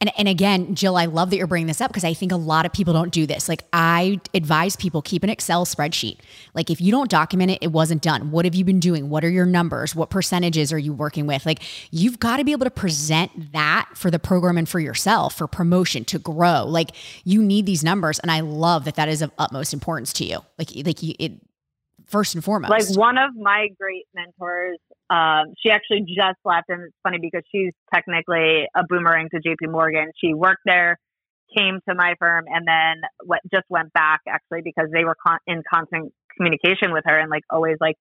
[0.02, 2.36] And, and again, Jill, I love that you're bringing this up because I think a
[2.38, 3.48] lot of people don't do this.
[3.48, 6.18] Like, I advise people keep an Excel spreadsheet.
[6.56, 8.32] Like, if you don't document it, it wasn't done.
[8.32, 9.10] What have you been doing?
[9.10, 9.96] What are your numbers?
[9.96, 11.46] What percentages are you working with?
[11.46, 11.62] Like,
[11.92, 15.46] you've got to be able to present that for the program and for yourself for
[15.46, 16.66] promotion to grow.
[16.66, 16.92] Like,
[17.24, 20.40] you need these numbers, and I love that that is of utmost importance to you.
[20.58, 21.34] Like, like you, it
[22.08, 22.72] first and foremost.
[22.72, 24.80] Like one of my great mentors,
[25.12, 29.70] um, she actually just left, and it's funny because she's technically a boomerang to JP
[29.70, 30.10] Morgan.
[30.24, 30.98] She worked there,
[31.56, 35.40] came to my firm, and then went, just went back actually because they were con-
[35.46, 37.98] in constant communication with her and like always like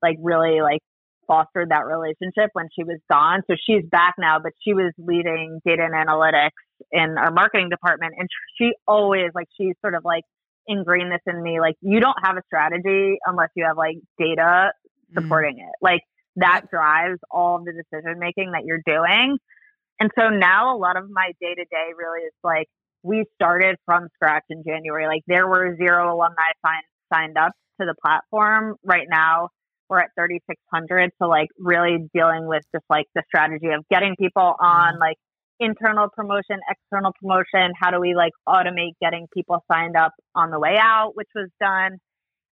[0.00, 0.78] like really like
[1.26, 3.40] fostered that relationship when she was gone.
[3.50, 6.50] So she's back now, but she was leading data and analytics
[6.92, 10.22] in our marketing department, and she always like she's sort of like
[10.68, 11.58] ingrained this in me.
[11.58, 14.70] Like you don't have a strategy unless you have like data
[15.14, 15.68] supporting mm.
[15.68, 15.74] it.
[15.82, 16.02] Like
[16.36, 19.38] that drives all of the decision making that you're doing.
[20.00, 22.66] And so now a lot of my day to day really is like
[23.02, 25.06] we started from scratch in January.
[25.06, 28.76] Like there were zero alumni signed signed up to the platform.
[28.82, 29.48] Right now
[29.88, 34.54] we're at 3600 so like really dealing with just like the strategy of getting people
[34.58, 35.00] on mm-hmm.
[35.00, 35.16] like
[35.60, 37.72] internal promotion, external promotion.
[37.80, 41.48] How do we like automate getting people signed up on the way out, which was
[41.60, 41.98] done.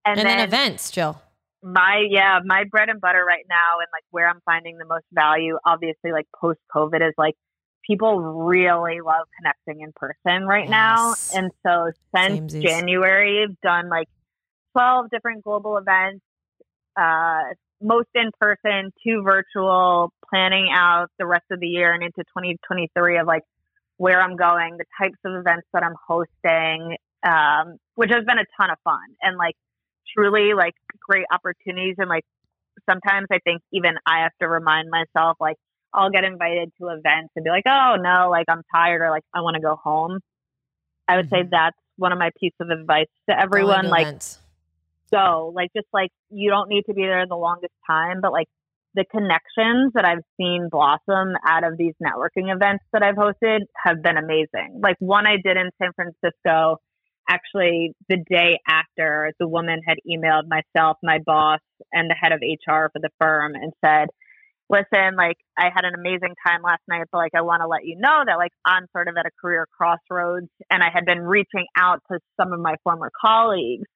[0.05, 1.21] And, and then, then events, Jill.
[1.63, 5.05] My yeah, my bread and butter right now and like where I'm finding the most
[5.11, 7.35] value, obviously like post COVID is like
[7.87, 10.69] people really love connecting in person right yes.
[10.69, 11.13] now.
[11.33, 12.61] And so since Samesies.
[12.61, 14.09] January, I've done like
[14.73, 16.23] 12 different global events,
[16.99, 17.43] uh,
[17.81, 23.17] most in person, two virtual, planning out the rest of the year and into 2023
[23.19, 23.43] of like
[23.97, 28.45] where I'm going, the types of events that I'm hosting, um, which has been a
[28.59, 29.55] ton of fun and like
[30.15, 31.95] truly like great opportunities.
[31.97, 32.25] And like
[32.89, 35.57] sometimes I think even I have to remind myself, like,
[35.93, 39.23] I'll get invited to events and be like, oh no, like I'm tired or like
[39.33, 40.19] I want to go home.
[41.07, 41.43] I would mm-hmm.
[41.43, 43.87] say that's one of my pieces of advice to everyone.
[43.87, 44.39] Like, events
[45.11, 45.51] go.
[45.55, 48.47] Like, just like you don't need to be there the longest time, but like
[48.93, 54.03] the connections that I've seen blossom out of these networking events that I've hosted have
[54.03, 54.79] been amazing.
[54.81, 56.77] Like, one I did in San Francisco,
[57.29, 61.59] actually, the day after the woman had emailed myself, my boss,
[61.91, 64.07] and the head of HR for the firm and said,
[64.69, 67.85] listen, like I had an amazing time last night, but like I want to let
[67.85, 71.21] you know that like I'm sort of at a career crossroads and I had been
[71.21, 73.87] reaching out to some of my former colleagues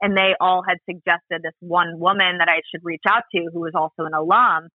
[0.00, 3.60] and they all had suggested this one woman that I should reach out to who
[3.60, 4.68] was also an alum.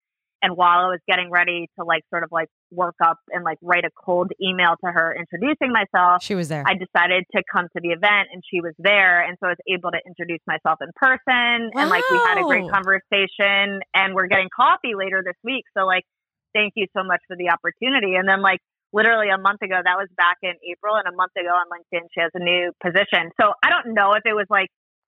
[0.44, 3.56] And while I was getting ready to like sort of like work up and like
[3.62, 6.64] write a cold email to her introducing myself, she was there.
[6.66, 9.24] I decided to come to the event and she was there.
[9.24, 11.72] And so I was able to introduce myself in person.
[11.72, 11.80] Wow.
[11.80, 15.64] And like we had a great conversation and we're getting coffee later this week.
[15.72, 16.04] So like,
[16.52, 18.16] thank you so much for the opportunity.
[18.16, 18.60] And then like,
[18.92, 22.04] literally a month ago, that was back in April, and a month ago on LinkedIn,
[22.14, 23.32] she has a new position.
[23.40, 24.68] So I don't know if it was like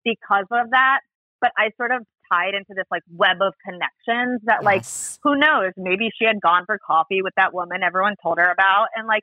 [0.04, 1.00] because of that.
[1.40, 4.64] But I sort of tied into this like web of connections that yes.
[4.64, 4.84] like
[5.22, 8.87] who knows maybe she had gone for coffee with that woman everyone told her about
[8.96, 9.22] and like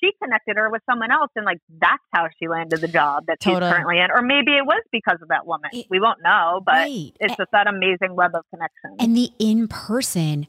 [0.00, 3.40] she connected her with someone else and like that's how she landed the job that
[3.40, 3.62] totally.
[3.62, 6.60] she's currently in or maybe it was because of that woman it, we won't know
[6.64, 7.12] but right.
[7.20, 10.46] it's just that amazing web of connections and the in person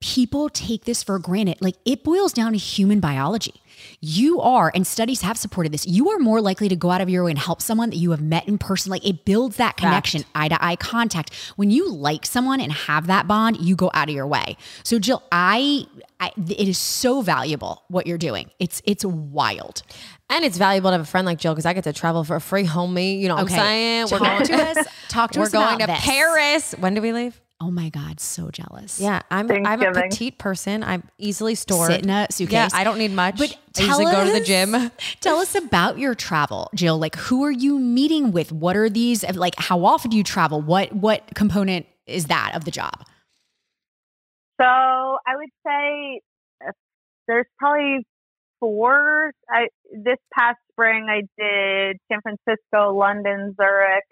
[0.00, 3.61] people take this for granted like it boils down to human biology
[4.00, 7.08] you are, and studies have supported this, you are more likely to go out of
[7.08, 8.90] your way and help someone that you have met in person.
[8.90, 11.34] Like it builds that connection, eye to eye contact.
[11.56, 14.56] When you like someone and have that bond, you go out of your way.
[14.82, 15.86] So, Jill, I,
[16.20, 18.50] I it is so valuable what you're doing.
[18.58, 19.82] It's it's wild.
[20.30, 22.36] And it's valuable to have a friend like Jill because I get to travel for
[22.36, 23.20] a free homie.
[23.20, 23.54] You know what okay.
[23.54, 24.06] I'm saying?
[24.10, 24.86] We're going to us.
[25.08, 25.52] Talk to we're us.
[25.52, 26.00] We're going to this.
[26.00, 26.74] Paris.
[26.78, 27.41] When do we leave?
[27.62, 28.98] Oh my God, so jealous.
[28.98, 30.82] Yeah, I'm I'm a petite person.
[30.82, 31.92] I'm easily stored.
[31.92, 32.52] Sit in a suitcase.
[32.52, 33.38] Yeah, I don't need much.
[33.38, 34.90] But I usually us, go to the gym.
[35.20, 36.98] Tell us about your travel, Jill.
[36.98, 38.50] Like who are you meeting with?
[38.50, 40.60] What are these like how often do you travel?
[40.60, 43.04] What what component is that of the job?
[44.60, 46.20] So I would say
[46.66, 46.72] uh,
[47.28, 48.04] there's probably
[48.58, 49.30] four.
[49.48, 54.02] I this past spring I did San Francisco, London, Zurich,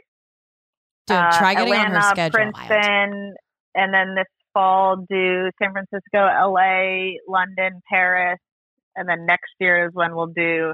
[1.10, 2.52] Dude, uh, try getting Atlanta, on her schedule.
[2.52, 3.34] Princeton,
[3.74, 8.38] and then this fall do San Francisco, LA, London, Paris,
[8.96, 10.72] and then next year is when we'll do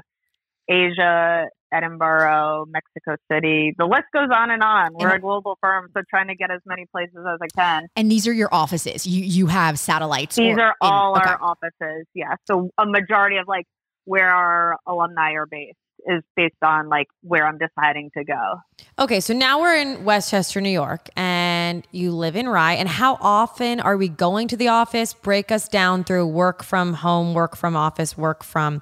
[0.69, 3.73] Asia, Edinburgh, Mexico City.
[3.77, 4.93] The list goes on and on.
[4.93, 7.87] We're and, a global firm, so trying to get as many places as I can.
[7.95, 9.05] And these are your offices.
[9.05, 10.35] You you have satellites.
[10.35, 11.31] These are all in, okay.
[11.31, 12.05] our offices.
[12.13, 12.35] Yeah.
[12.45, 13.65] So a majority of like
[14.05, 15.77] where our alumni are based
[16.07, 18.55] is based on like where I'm deciding to go.
[18.97, 22.73] Okay, so now we're in Westchester, New York, and you live in Rye.
[22.73, 25.13] And how often are we going to the office?
[25.13, 28.81] Break us down through work from home, work from office, work from.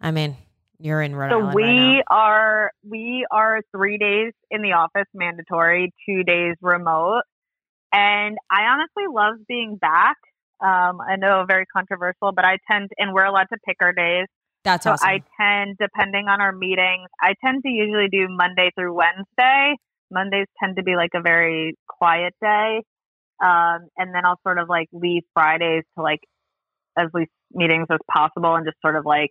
[0.00, 0.36] I mean,
[0.78, 5.06] you're in Rhode So Island we right are we are three days in the office
[5.14, 7.22] mandatory, two days remote,
[7.92, 10.16] and I honestly love being back.
[10.60, 14.26] Um, I know very controversial, but I tend and we're allowed to pick our days.
[14.64, 15.08] That's So awesome.
[15.08, 19.74] I tend, depending on our meetings, I tend to usually do Monday through Wednesday.
[20.10, 22.82] Mondays tend to be like a very quiet day.
[23.42, 26.20] Um, and then I'll sort of like leave Fridays to like
[26.96, 29.30] as least meetings as possible and just sort of like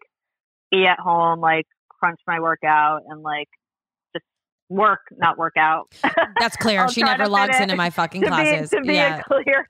[0.72, 3.48] be at home, like crunch my workout and like
[4.14, 4.26] just
[4.70, 5.94] work, not work out.
[6.40, 6.90] That's clear.
[6.90, 8.70] She never logs into my fucking to classes.
[8.70, 9.68] Be, to be yeah, clear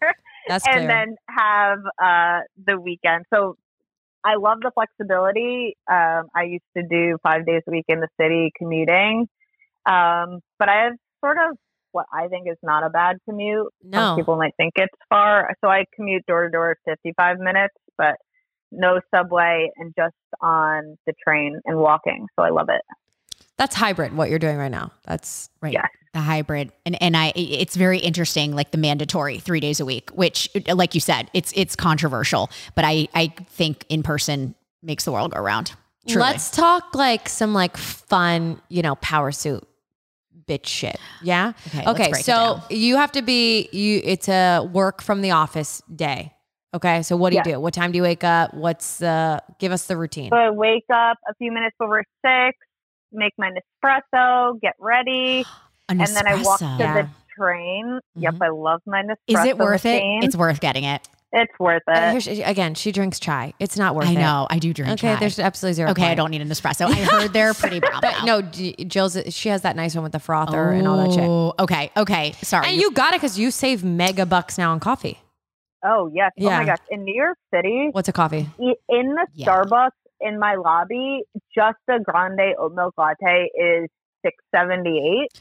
[0.48, 0.80] that's clear.
[0.80, 3.26] and then have uh, the weekend.
[3.34, 3.58] So
[4.24, 5.76] I love the flexibility.
[5.92, 9.28] Um, I used to do five days a week in the city commuting,
[9.86, 10.94] um, but I have
[11.24, 11.58] sort of
[11.92, 13.68] what I think is not a bad commute.
[13.84, 15.54] no, Some people might think it's far.
[15.62, 18.16] So I commute door to door 55 minutes, but
[18.72, 22.28] no subway and just on the train and walking.
[22.38, 22.82] So I love it.
[23.62, 24.18] That's hybrid.
[24.18, 24.92] What you're doing right now.
[25.06, 25.74] That's Right.
[25.74, 25.88] Yes.
[26.14, 26.72] The hybrid.
[26.84, 30.96] And and I it's very interesting, like the mandatory three days a week, which like
[30.96, 32.50] you said, it's it's controversial.
[32.74, 35.74] But I I think in person makes the world go round.
[36.08, 36.22] Truly.
[36.22, 39.64] Let's talk like some like fun, you know, power suit
[40.48, 40.98] bitch shit.
[41.22, 41.54] Yeah.
[41.68, 42.12] Okay, Okay.
[42.14, 44.02] So you have to be you.
[44.04, 46.34] It's a work from the office day.
[46.74, 47.04] Okay.
[47.04, 47.44] So what do Yeah.
[47.46, 47.60] you do?
[47.60, 48.56] What time do you wake up?
[48.56, 49.40] What's the?
[49.60, 50.32] Give us the routine.
[50.32, 52.58] So I wake up a few minutes over six,
[53.12, 55.46] make my Nespresso, get ready.
[55.90, 56.66] An and then I walk to.
[56.80, 57.02] Yeah.
[57.04, 58.00] the train.
[58.16, 58.46] Yep, Mhm.
[58.46, 59.16] I love my Nespresso.
[59.28, 60.24] Is it worth machine.
[60.24, 60.26] it?
[60.28, 61.08] It's worth getting it.
[61.34, 62.12] It's worth Uh, it.
[62.12, 63.54] here she- again, she drinks chai.
[63.58, 64.16] It's not worth I it.
[64.20, 64.48] know.
[64.50, 65.14] I do drink Okay.
[65.14, 65.20] chai.
[65.20, 65.92] There's absolutely zero.
[65.92, 66.88] okay, I don't need an espresso.
[66.88, 68.02] I heard they're pretty brown.
[68.02, 69.18] But no, Jill's.
[69.30, 71.24] She has that nice one with the frother and all that shit.
[71.24, 72.34] Oh, Okay, okay.
[72.42, 72.68] Sorry.
[72.68, 75.20] And you got it because you save mega bucks now on coffee.
[75.86, 76.32] Oh yes.
[76.40, 76.60] Oh Yeah.
[76.60, 76.78] my gosh.
[76.90, 78.50] In New York City, What's a coffee?
[78.60, 78.76] in
[79.16, 79.48] the Yeah.
[79.48, 79.92] Starbucks
[80.22, 81.24] in my lobby,
[81.56, 83.88] just a grande oat milk latte is
[84.26, 85.32] six seventy eight.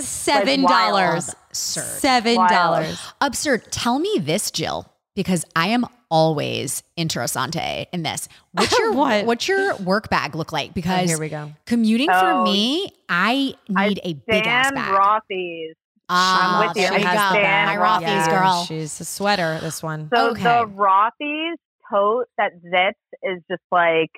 [0.00, 0.70] Seven wild.
[0.70, 1.34] dollars.
[1.50, 1.82] Absurd.
[2.00, 3.00] Seven dollars.
[3.20, 3.70] Absurd.
[3.72, 8.28] Tell me this, Jill, because I am always interessante in this.
[8.52, 9.26] What's your What?
[9.26, 10.70] what's your work bag look like?
[10.70, 11.52] Oh, Because here we go.
[11.66, 14.92] commuting for Oh, me, I I need a big ass bag.
[14.94, 15.74] Rothy's.
[16.08, 16.84] Ah, I'm with you.
[16.84, 17.08] there I we go.
[17.08, 17.66] has the bag.
[17.66, 18.64] My Rothy's Yeah, girl.
[18.64, 19.58] She's a sweater.
[19.60, 20.08] This one.
[20.14, 20.42] So Okay.
[20.42, 21.58] the Rothy's
[21.90, 24.10] tote that zips is just like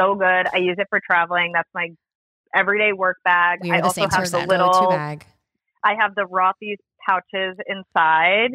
[0.00, 0.46] so good.
[0.52, 1.52] I use it for traveling.
[1.54, 1.88] That's my
[2.54, 3.60] everyday work bag.
[3.62, 4.40] We are I the also same have person.
[4.40, 5.26] the Go-to little bag.
[5.84, 8.50] I have the Rothy's pouches inside,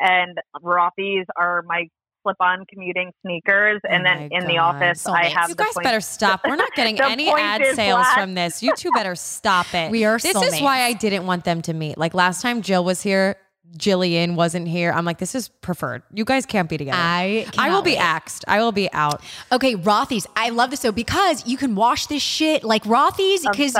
[0.00, 1.86] and Rothy's are my
[2.22, 3.80] slip-on commuting sneakers.
[3.86, 4.74] Oh and Oh then my in the God.
[4.76, 5.32] office, I Soulmates.
[5.32, 6.40] have You the guys point- better stop.
[6.46, 8.14] We're not getting any ad sales black.
[8.18, 8.62] from this.
[8.62, 9.90] You two better stop it.
[9.90, 10.82] We are This is why.
[10.82, 11.96] I didn't want them to meet.
[11.96, 13.36] Like last time Jill was here,
[13.76, 14.92] Jillian wasn't here.
[14.92, 16.02] I'm like, this is preferred.
[16.12, 16.96] You guys can't be together.
[16.98, 17.98] I I will cannot be wait.
[17.98, 18.44] axed.
[18.48, 19.22] I will be out.
[19.52, 20.26] Okay, Rothy's.
[20.36, 23.46] I love this though because you can wash this shit like Rothy's.
[23.46, 23.76] Because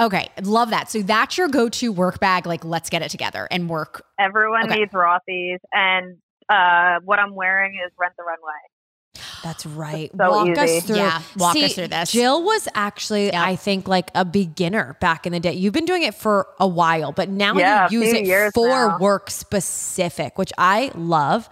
[0.00, 0.90] okay, love that.
[0.90, 2.46] So that's your go-to work bag.
[2.46, 4.04] Like, let's get it together and work.
[4.18, 4.80] Everyone Okay.
[4.80, 6.16] needs Rothy's, and
[6.48, 8.52] uh, what I'm wearing is Rent the Runway.
[9.46, 10.10] That's right.
[10.16, 10.60] So walk easy.
[10.78, 10.96] us through.
[10.96, 12.10] Yeah, walk See, us through this.
[12.10, 13.34] Jill was actually, Yep.
[13.36, 15.52] I think, like a beginner back in the day.
[15.52, 18.54] You've been doing it for a while, but now Yeah, you a use few it
[18.54, 18.98] for now.
[18.98, 21.48] work specific, which I love.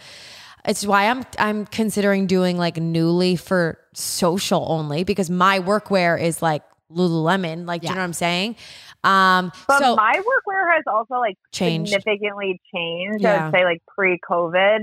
[0.64, 6.42] It's why I'm I'm considering doing like Nuuly for social only because my workwear is
[6.42, 7.64] like Lululemon.
[7.66, 8.56] Like, do you know what I'm saying?
[9.04, 11.92] Um, But so my workwear has also like Changed.
[11.92, 13.22] significantly changed.
[13.22, 13.34] Yeah.
[13.34, 14.80] I would say like pre-COVID.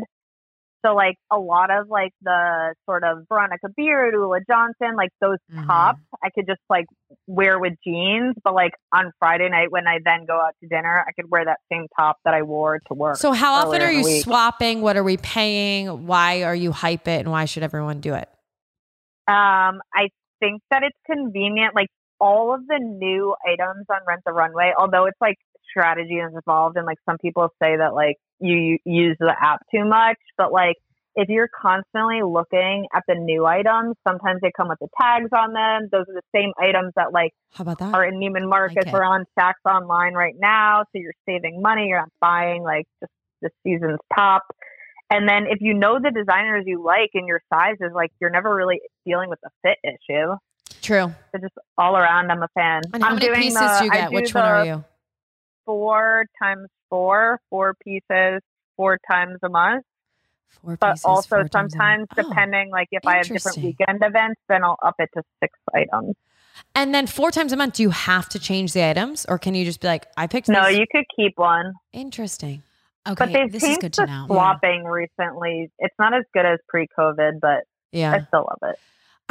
[0.85, 5.37] So like a lot of like the sort of Veronica Beard, Ulla Johnson, like those
[5.51, 5.67] Mhm.
[5.67, 6.85] tops, I could just like
[7.27, 8.35] wear with jeans.
[8.43, 11.45] But like on Friday night when I then go out to dinner, I could wear
[11.45, 13.17] that same top that I wore to work.
[13.17, 14.81] so how often are you swapping?
[14.81, 16.07] What are we paying?
[16.07, 17.21] Why are you hype it?
[17.21, 18.29] And why should everyone do it?
[19.27, 20.09] Um, I
[20.39, 21.75] think that it's convenient.
[21.75, 25.37] Like all of the new items on Rent the Runway, although it's like
[25.69, 29.85] strategy is involved, and like some people say that like you use the app too
[29.85, 30.75] much, but like
[31.15, 35.51] if you're constantly looking at the new items, sometimes they come with the tags on
[35.53, 35.89] them.
[35.91, 37.93] Those are the same items that like How about that?
[37.93, 38.93] are in Neiman Marcus Like it.
[38.93, 40.83] or on Saks Online right now.
[40.83, 41.87] So you're saving money.
[41.87, 43.11] You're not buying like just
[43.41, 44.43] the season's top.
[45.09, 48.55] And then if you know the designers you like and your sizes, like you're never
[48.55, 50.35] really dealing with the fit issue.
[50.81, 51.13] True.
[51.33, 52.83] So just all around, I'm a fan.
[52.93, 54.11] And how I'm many doing pieces the- do you get?
[54.13, 54.85] Which one are you?
[55.65, 58.41] Four times four, four pieces,
[58.77, 59.83] four times a month.
[60.61, 62.07] Four But pieces, also four times a sometimes.
[62.15, 65.57] Oh, depending, like if I have different weekend events, then I'll up it to six
[65.73, 66.15] items.
[66.75, 69.55] And then four times a month, do you have to change the items, or can
[69.55, 70.49] you just be like, I picked?
[70.49, 70.77] No, this?
[70.77, 71.73] you could keep one.
[71.93, 72.61] Interesting.
[73.07, 74.25] Okay, But they've this is changed good to the know.
[74.27, 75.71] swapping recently.
[75.79, 78.11] It's not as good as pre-COVID, but Yeah.
[78.13, 78.79] I still love it.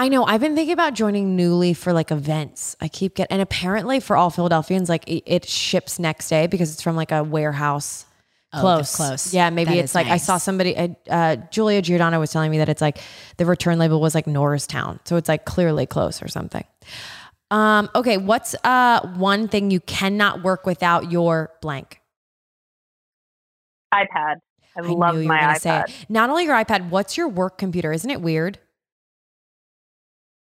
[0.01, 0.25] I know.
[0.25, 2.75] I've been thinking about joining Nuuly for like events.
[2.81, 6.73] I keep getting, and apparently for all Philadelphians, like it, it ships next day because
[6.73, 8.07] it's from like a warehouse.
[8.55, 9.35] Oh, Close, just close.
[9.35, 10.75] Yeah, maybe That it's is like I saw somebody.
[10.75, 12.97] Uh, uh, Julia Giordano was telling me that it's like
[13.37, 16.65] the return label was like Norristown, so it's like clearly close or something.
[17.51, 22.01] Um, okay, what's uh one thing you cannot work without your blank?
[23.93, 24.37] iPad.
[24.75, 25.89] I, I love knew you my gonna say iPad.
[25.91, 26.07] it.
[26.09, 27.93] Not only your iPad, what's your work computer?
[27.93, 28.59] Isn't it weird?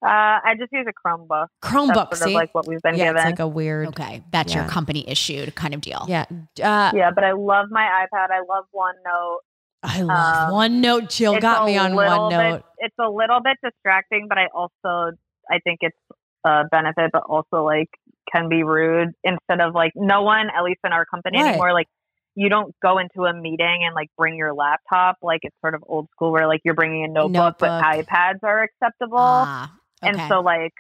[0.06, 1.47] Uh, I just use a Chromebook.
[1.64, 2.10] Chromebook.
[2.12, 3.18] That's sort see, of like what we've been yeah, given.
[3.18, 3.88] it's like a weird.
[3.89, 6.06] Okay, that's your company issued kind of deal.
[6.08, 6.26] Yeah,
[6.62, 8.28] uh, yeah, but I love my iPad.
[8.30, 9.38] I love OneNote.
[9.82, 11.10] I love Um, OneNote.
[11.10, 12.58] Jill got me on OneNote.
[12.58, 15.16] Bit, it's a little bit distracting, but I also
[15.49, 15.97] I think it's
[16.45, 17.89] a benefit, but also like
[18.32, 19.10] can be rude.
[19.24, 21.47] Instead of like no one, at least in our company What?
[21.47, 21.88] anymore, like
[22.36, 25.18] you don't go into a meeting and like bring your laptop.
[25.24, 28.62] Like it's sort of old school where like you're bringing a notebook, but iPads are
[28.62, 29.18] acceptable.
[29.18, 30.74] Ah, And so like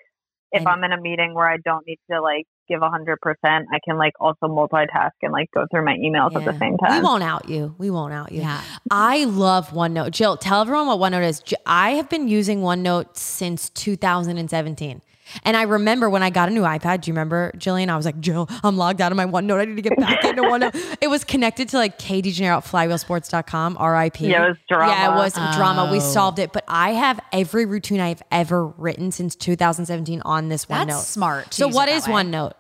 [0.51, 3.17] if And- I'm in a meeting where I don't need to like give a hundred
[3.21, 6.59] percent, I can like also multitask and like go through my emails at the Yeah.
[6.59, 7.03] same We time.
[7.03, 7.75] won't out you.
[7.77, 8.41] We won't out you.
[8.41, 8.61] yeah.
[8.89, 10.11] I love OneNote.
[10.11, 11.43] Jill, tell everyone what OneNote is.
[11.65, 15.01] I have been using OneNote since 2017.
[15.43, 17.89] And I remember when I got a new iPad, do you remember, Jillian?
[17.89, 19.59] I was like, Jill, I'm logged out of my OneNote.
[19.59, 20.97] I need to get back into OneNote.
[21.01, 24.21] It was connected to like KD Gennaro at flywheelsports.com, RIP.
[24.21, 24.91] Yeah, it was drama.
[24.91, 25.53] Yeah, it was oh.
[25.55, 25.89] drama.
[25.91, 25.99] We Oh.
[26.01, 26.51] solved it.
[26.53, 30.87] But I have every routine I've ever written since 2017 on this OneNote.
[30.87, 31.53] That's smart.
[31.53, 32.13] So what is what it that is way.
[32.13, 32.53] OneNote?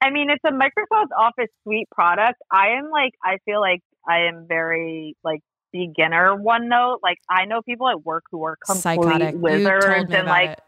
[0.00, 2.40] I mean, it's a Microsoft Office suite product.
[2.52, 5.40] I am like, I feel like I am very like
[5.72, 6.98] beginner OneNote.
[7.02, 9.34] Like, I know people at work who are complete Psychotic.
[9.36, 10.60] Wizards told me and like it.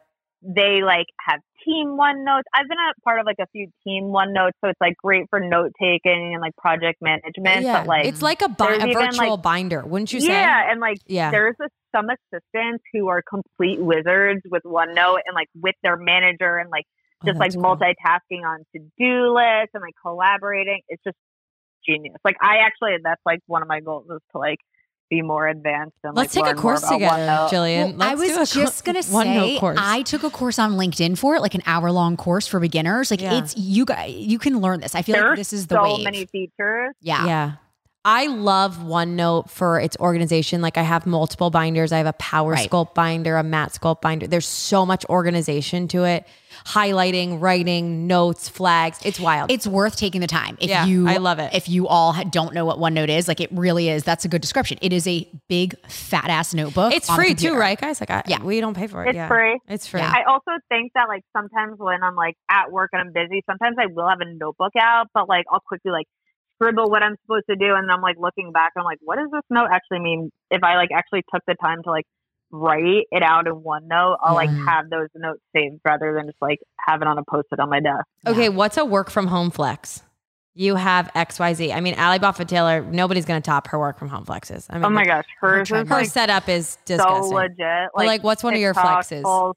[0.43, 2.45] They like have team one notes.
[2.55, 5.27] I've been a part of like a few team one notes, so it's like great
[5.29, 7.63] for note taking and like project oh, management.
[7.63, 10.29] Yeah, But like, it's like a, bi- a even, virtual like- binder, wouldn't you say?
[10.29, 11.31] yeah, and like Yeah.
[11.31, 16.57] there's a, some assistants who are complete wizards with OneNote and like with their manager
[16.57, 16.85] and like
[17.23, 17.63] Oh, just like cool.
[17.63, 20.81] multitasking on to do lists and like collaborating.
[20.89, 21.19] It's just
[21.87, 22.17] genius.
[22.25, 24.57] Like I actually, that's like one of my goals is to like
[25.11, 27.49] be more advanced and Let's like, take a course together, OneNote.
[27.51, 27.97] Jillian.
[27.97, 29.79] Well, I Let's was do a just co- gonna OneNote say course.
[29.81, 33.11] I took a course on LinkedIn for it, like an hour long course for beginners.
[33.11, 33.39] Like Yeah.
[33.39, 34.95] it's you guys, you can learn this.
[34.95, 35.91] I feel There like this is the way.
[35.91, 36.05] so wave.
[36.05, 36.95] many features.
[37.01, 37.27] yeah.
[37.27, 37.53] Yeah.
[38.03, 40.63] I love OneNote for its organization.
[40.63, 41.93] Like I have multiple binders.
[41.93, 42.71] I have a Power Right.
[42.71, 44.27] Sculpt binder, a Matte Sculpt binder.
[44.27, 46.27] There's so much organization to it.
[46.65, 48.99] Highlighting, writing, notes, flags.
[49.05, 49.51] It's wild.
[49.51, 50.57] It's worth taking the time.
[50.61, 51.53] If Yeah, you, I love it.
[51.55, 54.03] If you all don't know what OneNote is, like it really is.
[54.03, 54.79] That's a good description.
[54.81, 56.95] It is a big fat ass notebook.
[56.95, 58.01] it's free too, right, guys?
[58.01, 58.43] Like I, Yeah.
[58.43, 59.11] we don't pay for it.
[59.11, 59.29] It's yeah.
[59.29, 59.59] free.
[59.69, 60.01] It's free.
[60.01, 60.13] Yeah.
[60.15, 63.77] I also think that like sometimes when I'm like at work and I'm busy, sometimes
[63.79, 66.07] I will have a notebook out, but like I'll quickly like
[66.61, 69.29] scribble what I'm supposed to do, and I'm like looking back, I'm like, what does
[69.33, 70.31] this note actually mean?
[70.51, 72.05] If I like actually took the time to like
[72.51, 76.59] write it out in OneNote, I'll like have those notes saved rather than just like
[76.87, 78.05] have it on a post-it on my desk.
[78.27, 80.03] Okay, what's a work from home flex?
[80.55, 81.73] You have XYZ.
[81.75, 84.67] I mean, Ali Buffa Taylor, nobody's going to top her work from home flexes.
[84.69, 87.35] I mean, Oh my gosh, hers tried is her like setup is so disgusting.
[87.37, 87.91] legit.
[87.95, 89.23] But, like, what's one of your flexes?
[89.23, 89.57] pulls-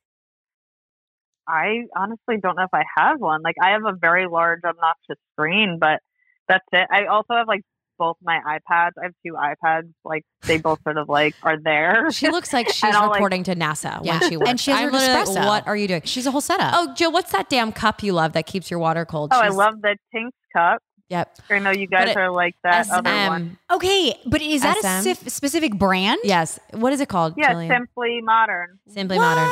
[1.48, 3.42] I honestly don't know if I have one.
[3.42, 6.00] Like I have a very large obnoxious screen, but
[6.48, 6.88] that's it.
[6.92, 7.62] I also have like
[8.00, 8.92] both my iPads.
[9.00, 9.92] I have two iPads.
[10.04, 12.12] Like they both sort of like are there.
[12.12, 14.20] She looks like she's And I'll, like- reporting to NASA Yeah.
[14.20, 14.50] when she works.
[14.50, 16.02] And she has I'm her literally like, what are you doing?
[16.06, 16.74] She's a whole setup.
[16.76, 19.30] Oh, Jill, what's that damn cup you love that keeps your water cold?
[19.34, 20.82] oh, I love the Tinks cup.
[21.14, 21.38] Yep.
[21.52, 23.58] I know you guys it- are like that other one.
[23.72, 26.20] Okay, but is that a sif- specific brand?
[26.24, 26.60] Yes.
[26.72, 27.36] What is it called?
[27.38, 27.68] Yeah, Jillian?
[27.70, 28.80] Simply Modern.
[28.90, 29.48] Simply Modern.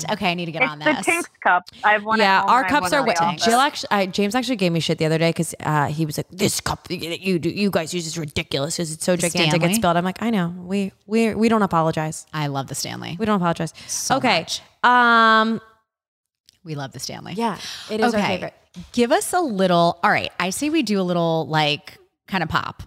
[0.00, 0.12] SM.
[0.14, 1.06] Okay, I need to get it's on the this.
[1.06, 1.62] Tinks cup.
[1.84, 2.20] I have one.
[2.20, 3.00] at Yeah, home our and I have cups are.
[3.00, 3.44] in Way, the office.
[3.44, 6.16] Jill actually, I, James actually gave me shit the other day because uh, he was
[6.18, 8.76] like, "This cup that you do, you guys use is ridiculous.
[8.78, 9.50] 'cause It's so gigantic.
[9.50, 9.68] Stanley?
[9.68, 10.52] It's spilled." I'm like, I know.
[10.58, 12.26] We we we don't apologize.
[12.32, 13.16] I love the Stanley.
[13.20, 13.72] We don't apologize.
[13.86, 14.40] So okay.
[14.40, 14.60] much.
[14.82, 15.60] Um.
[16.66, 17.32] We love the Stanley.
[17.34, 17.58] Yeah.
[17.90, 18.52] It is our favorite.
[18.92, 19.98] Give us a little.
[20.02, 20.30] All right.
[20.38, 21.96] I say we do a little like
[22.26, 22.82] kind of pop.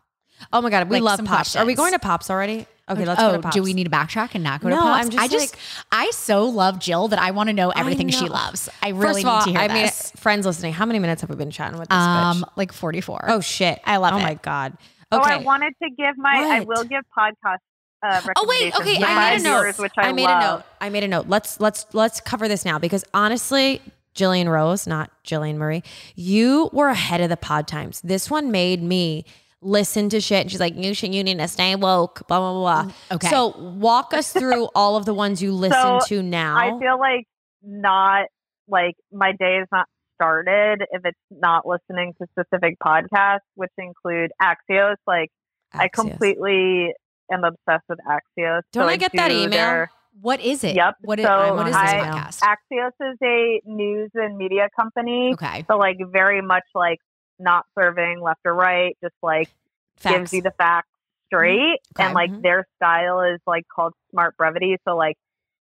[0.54, 1.56] Oh my god, we Like, love some pops.
[1.56, 2.66] Are we going to pops already?
[2.90, 3.56] Okay, let's oh, go to pops.
[3.56, 5.06] do we need to backtrack and not go to No, pops?
[5.06, 5.62] I'm just I just, like-
[5.92, 8.68] I so love Jill that I want to know everything she loves.
[8.82, 11.22] I really First of all, need to hear I mean, friends listening, how many minutes
[11.22, 12.50] have we been chatting with this um, bitch?
[12.58, 13.26] like 44.
[13.28, 14.22] Oh shit, I love Oh it.
[14.24, 14.74] my god.
[15.12, 15.22] Okay.
[15.22, 16.36] Oh, I wanted to give my.
[16.36, 17.58] I will give podcast.
[18.02, 18.98] Uh, Oh wait, okay.
[19.00, 19.60] to I made a note.
[19.62, 20.42] viewers, which I, made love.
[20.44, 20.64] a note.
[20.82, 21.28] I made a note.
[21.28, 23.82] Let's let's let's cover this now because honestly,
[24.16, 25.84] Jillian Rose, not Jillian Marie,
[26.16, 28.02] you were ahead of the pod times.
[28.02, 29.26] This one made me
[29.62, 30.42] listen to shit.
[30.44, 32.26] And she's like, you should you need to stay woke.
[32.28, 32.84] Blah blah blah.
[32.84, 32.94] blah.
[33.18, 33.28] Okay.
[33.30, 36.56] So walk us through all of the ones you listen So, to now.
[36.58, 37.26] I feel like
[37.62, 38.28] not
[38.70, 44.32] like my day is not started if it's not listening to specific podcasts, which include
[44.42, 44.96] Axios.
[45.08, 45.30] Like
[45.74, 46.94] I completely
[47.32, 48.62] am obsessed with Axios.
[48.72, 49.50] Don't I get that do email?
[49.50, 50.76] their- What is it?
[50.76, 50.96] Yep.
[51.02, 52.40] What is, So what is this I- podcast?
[52.42, 55.34] Axios is a news and media company.
[55.34, 55.64] Okay.
[55.68, 57.00] So like very much like
[57.38, 59.50] not serving left or right, just like
[59.98, 60.16] Facts.
[60.16, 60.90] gives you the facts
[61.28, 61.80] straight.
[61.96, 62.04] Okay.
[62.06, 62.42] And like Mhm.
[62.42, 64.78] their style is like called smart brevity.
[64.86, 65.16] So like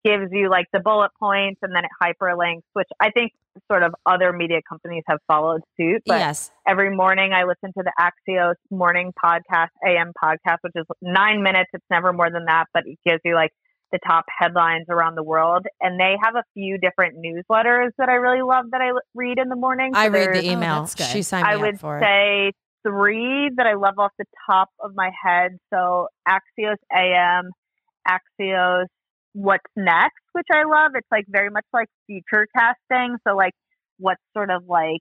[0.05, 3.32] gives you like the bullet points and then it hyperlinks, which I think
[3.70, 6.03] sort of other media companies have followed suit.
[6.07, 6.50] But yes.
[6.66, 11.70] every morning I listen to the Axios morning podcast, AM podcast, which is nine minutes.
[11.72, 13.50] It's never more than that, but it gives you like
[13.92, 15.66] the top headlines around the world.
[15.80, 19.38] And they have a few different newsletters that I really love that I l- read
[19.38, 19.92] in the morning.
[19.94, 20.88] I read the email.
[20.96, 21.07] good.
[21.07, 22.03] She signed me I up would for it.
[22.03, 22.53] say
[22.86, 25.59] three that I love off the top of my head.
[25.72, 27.50] So Axios AM,
[28.09, 28.86] Axios
[29.35, 30.93] What's Next, which I love.
[30.95, 33.16] It's like very much like future casting.
[33.26, 33.55] So like
[33.99, 35.01] what's sort of like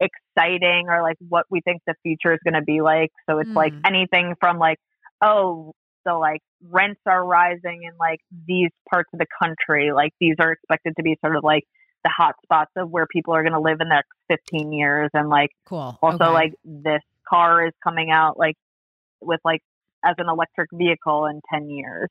[0.00, 3.10] exciting or like what we think the future is going to be like.
[3.28, 3.80] So it's like Hmm.
[3.86, 4.78] anything from like,
[5.20, 5.74] oh,
[6.06, 9.92] so like rents are rising in like these parts of the country.
[9.92, 11.64] Like these are expected to be sort of like
[12.04, 14.10] the hot spots of where people are going to live in the next
[14.52, 15.98] 15 years and like Cool.
[16.02, 16.32] also Okay.
[16.32, 18.54] like this car is coming out like
[19.20, 19.60] with like
[20.04, 22.08] as an electric vehicle in 10 years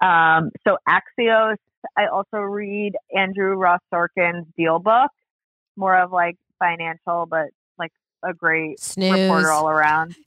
[0.00, 1.56] um so axios
[1.96, 5.08] i also read andrew ross sorkin's DealBook
[5.76, 7.92] more of like financial but like
[8.24, 9.12] a great Snooze.
[9.12, 10.10] reporter all around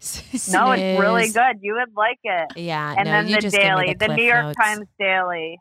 [0.52, 2.96] no it's really good you would like it Yeah.
[2.98, 4.58] and no, then the daily the, new york Notes.
[4.58, 5.58] times daily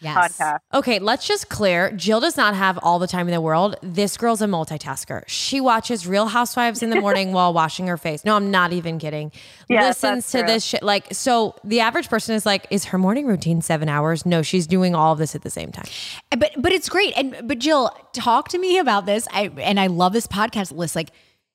[0.00, 0.16] yes.
[0.38, 1.90] podcast Okay, let's just clear.
[1.92, 3.76] Jill does not have all the time in the world.
[3.82, 5.22] This girl's a multitasker.
[5.26, 8.24] She watches Real Housewives in the morning while washing her face.
[8.24, 9.32] No, I'm not even kidding.
[9.68, 10.46] Yes, Listens to true.
[10.46, 10.82] this shit.
[10.82, 14.26] Like, so the average person is like, is her morning routine seven hours?
[14.26, 15.86] No, she's doing all of this at the same time.
[16.30, 17.14] But but it's great.
[17.16, 19.26] And but Jill, talk to me about this.
[19.32, 20.94] I and I love this podcast list.
[20.94, 21.10] Like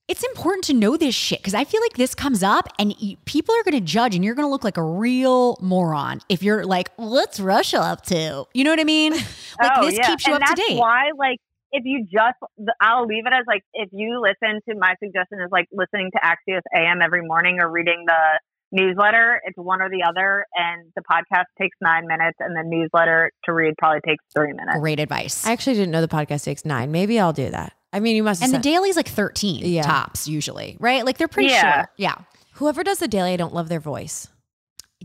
[0.07, 2.93] it's important to know this shit because I feel like this comes up and
[3.25, 6.43] people are going to judge and you're going to look like a real moron if
[6.43, 8.45] you're like, what's Russia up to?
[8.53, 9.13] You know what I mean?
[9.61, 10.07] Like oh, this yeah.
[10.07, 10.79] keeps you and up to that's date.
[10.79, 11.37] Why, like,
[11.71, 12.37] if you just,
[12.81, 16.19] I'll leave it as like, if you listen to my suggestion is like listening to
[16.25, 18.39] Axios AM every morning or reading the
[18.73, 19.39] newsletter.
[19.45, 23.53] It's one or the other, and the podcast takes nine minutes, and the newsletter to
[23.53, 24.79] read probably takes three minutes.
[24.79, 25.45] Great advice.
[25.45, 26.91] I actually didn't know the podcast takes nine.
[26.91, 27.73] Maybe I'll do that.
[27.93, 29.83] I mean, you must have and the said- daily's like 13 Yeah.
[29.83, 31.05] tops usually, right?
[31.05, 31.75] Like they're pretty Yeah.
[31.75, 31.89] short.
[31.97, 32.15] Yeah.
[32.57, 34.27] whoever does the daily, I don't love their voice.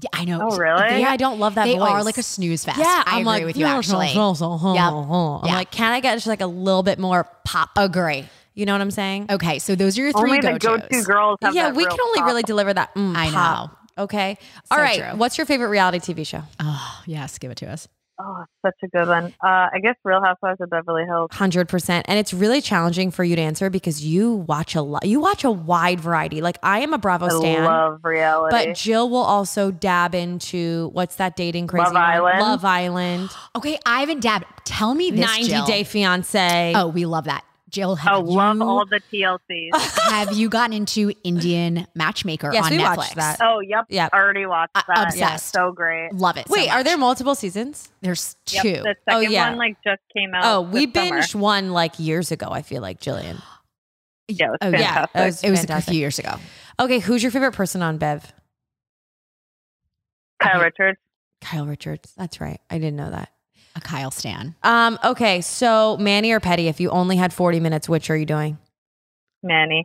[0.01, 0.49] Yeah, I know.
[0.53, 1.01] Oh, really?
[1.01, 1.89] Yeah, I don't love that They voice.
[1.91, 2.79] are like a snooze fest.
[2.79, 4.13] Yeah, I I'm agree like, with you "Yeah, actually.
[4.13, 4.83] so, so, so, Yep.
[4.85, 5.39] Uh-huh, uh-huh.
[5.39, 5.55] I'm Yeah.
[5.57, 7.71] like, can I get just like a little bit more pop?
[7.77, 8.29] Agree.
[8.55, 9.27] You know what I'm saying?
[9.31, 10.59] Okay, so those are your three go-tos.
[10.59, 12.27] go-to girls have yeah, that we real can only pop.
[12.27, 12.95] really deliver that.
[12.95, 13.77] mm, I pop.
[13.97, 14.37] Okay.
[14.71, 14.99] All So right.
[15.01, 15.17] true.
[15.19, 16.43] What's your favorite reality TV show?
[16.61, 17.89] Oh, yes, give it to us.
[18.21, 19.27] Oh, such a good one.
[19.43, 21.29] Uh, I guess Real Housewives of Beverly Hills.
[21.33, 25.07] Hundred percent, and it's really challenging for you to answer because you watch a lot.
[25.07, 26.41] You watch a wide variety.
[26.41, 28.57] Like I am a Bravo I stan, love reality.
[28.57, 32.03] but Jill will also dab into what's that dating crazy Love one?
[32.03, 32.41] Island.
[32.41, 34.47] Love Island, Okay, I haven't dabbed.
[34.65, 35.65] Tell me this, ninety Jill.
[35.67, 36.73] Day Fiance.
[36.75, 37.45] Oh, we love that.
[37.69, 39.71] Jill, have oh, love you, all the TLCs.
[40.11, 42.97] have you gotten into Indian Matchmaker Yes, on we Netflix?
[42.97, 43.39] watched that.
[43.43, 43.85] oh, yep.
[43.89, 44.13] Yep.
[44.13, 45.09] Already watched Uh, that.
[45.09, 45.53] obsessed.
[45.53, 46.13] So great.
[46.15, 46.49] Love it.
[46.49, 47.91] so Wait, are there multiple seasons?
[48.01, 48.73] There's Yep, two.
[48.83, 49.51] the Oh, yeah.
[49.51, 50.45] one like just came out.
[50.45, 51.21] Oh, we this summer.
[51.21, 52.49] binged one like years ago.
[52.51, 53.43] I feel like Jillian.
[54.29, 55.07] Yeah, it was Oh, yeah.
[55.15, 56.35] it was it was a few years ago.
[56.81, 58.33] Okay, who's your favorite person on Bev?
[60.43, 60.65] Kyle Okay.
[60.67, 60.99] Richards.
[61.41, 62.13] Kyle Richards.
[62.17, 62.61] That's right.
[62.71, 63.31] I didn't know that.
[63.79, 64.55] A Kyle Stan.
[64.63, 64.99] Um.
[65.05, 65.41] Okay.
[65.41, 66.69] So Manny or Petty?
[66.69, 68.59] If you only had forty minutes, which are you doing?
[69.43, 69.85] Manny.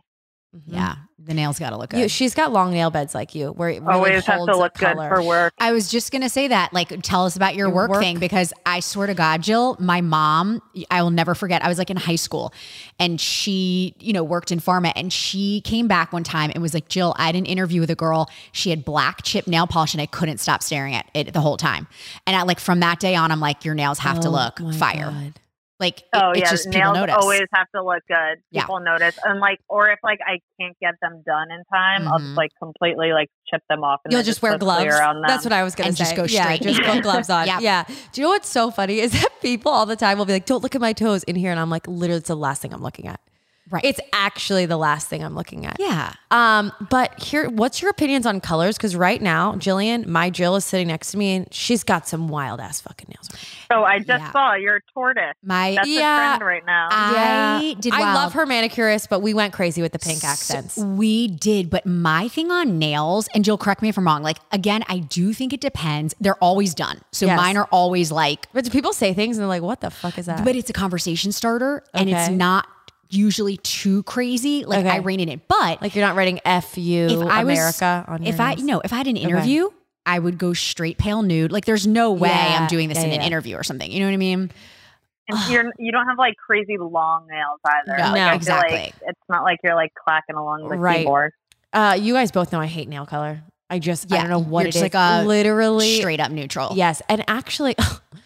[0.66, 2.00] Yeah, the nails got to look good.
[2.00, 4.56] You, she's got long nail beds like you, where it really Always have to a
[4.56, 5.54] look good for work.
[5.58, 6.72] I was just gonna say that.
[6.72, 8.00] Like, tell us about your, Your work, work?
[8.00, 11.64] thing because I swear to God, Jill, my mom, I will never forget.
[11.64, 12.52] I was like in high school,
[12.98, 16.74] and she, you know, worked in pharma, and she came back one time and was
[16.74, 18.28] like, Jill, I had an interview with a girl.
[18.52, 21.56] She had black chip nail polish, and I couldn't stop staring at it the whole
[21.56, 21.86] time.
[22.26, 24.58] And I like from that day on, I'm like, your nails have to Oh look
[24.74, 25.10] fire.
[25.10, 25.40] God.
[25.80, 27.16] Like, it- Oh it's yeah, just nails notice.
[27.18, 28.38] always have to look good.
[28.52, 28.62] Yeah.
[28.62, 32.18] People notice, and like, or if like I can't get them done in time, I'll
[32.20, 32.26] Mhm.
[32.26, 34.00] just like completely like chip them off.
[34.04, 34.84] And You'll then just wear gloves.
[35.26, 36.04] That's what I was gonna And say.
[36.04, 36.62] just go Yeah, straight.
[36.62, 37.46] just put gloves on.
[37.48, 37.60] Yep.
[37.60, 37.84] Yeah.
[38.12, 40.46] Do you know what's so funny is that people all the time will be like,
[40.46, 42.72] "Don't look at my toes in here," and I'm like, literally, it's the last thing
[42.72, 43.20] I'm looking at.
[43.70, 43.84] Right.
[43.84, 45.76] It's actually the last thing I'm looking at.
[45.80, 46.12] Yeah.
[46.30, 48.76] Um, but here, what's your opinions on colors?
[48.76, 52.28] Because right now, Jillian, my Jill is sitting next to me, and she's got some
[52.28, 53.28] wild ass fucking nails.
[53.30, 53.38] on.
[53.72, 54.32] So I just Yeah.
[54.32, 55.34] saw you're a tortoise.
[55.42, 56.16] My That's Yeah.
[56.34, 56.88] the trend right now.
[56.90, 58.14] I did I wild.
[58.14, 60.76] love her manicurist, but we went crazy with the pink accents.
[60.76, 64.22] We did, but my thing on nails, and Jill, correct me if I'm wrong.
[64.22, 66.14] Like again, I do think it depends.
[66.20, 67.36] They're always done, so Yes.
[67.36, 68.46] mine are always like.
[68.52, 70.68] But do people say things and they're like, "What the fuck is that?" But it's
[70.70, 72.66] a conversation starter, and it's not
[73.14, 74.64] usually too crazy.
[74.64, 74.90] Like Okay.
[74.90, 78.04] I rein it in, but like you're not writing "f you" if I was- America
[78.08, 78.62] on your if I nails?
[78.64, 79.68] no, if I had an interview.
[80.06, 81.50] I would go straight pale nude.
[81.50, 83.90] Like, there's no way Yeah, I'm doing this yeah, in an interview or something.
[83.90, 84.50] You know what I mean?
[85.30, 87.96] And you're you don't have like crazy long nails either.
[87.96, 88.34] No, like, No.
[88.34, 88.76] Exactly.
[88.76, 90.98] Like it's not like you're like clacking along the Right.
[90.98, 91.32] keyboard.
[91.72, 93.40] Uh, you guys both know I hate nail color.
[93.70, 94.92] I just yeah, I don't know what you're it just is.
[94.92, 96.72] like a Literally, Straight up neutral.
[96.76, 97.00] yes.
[97.08, 97.74] And actually,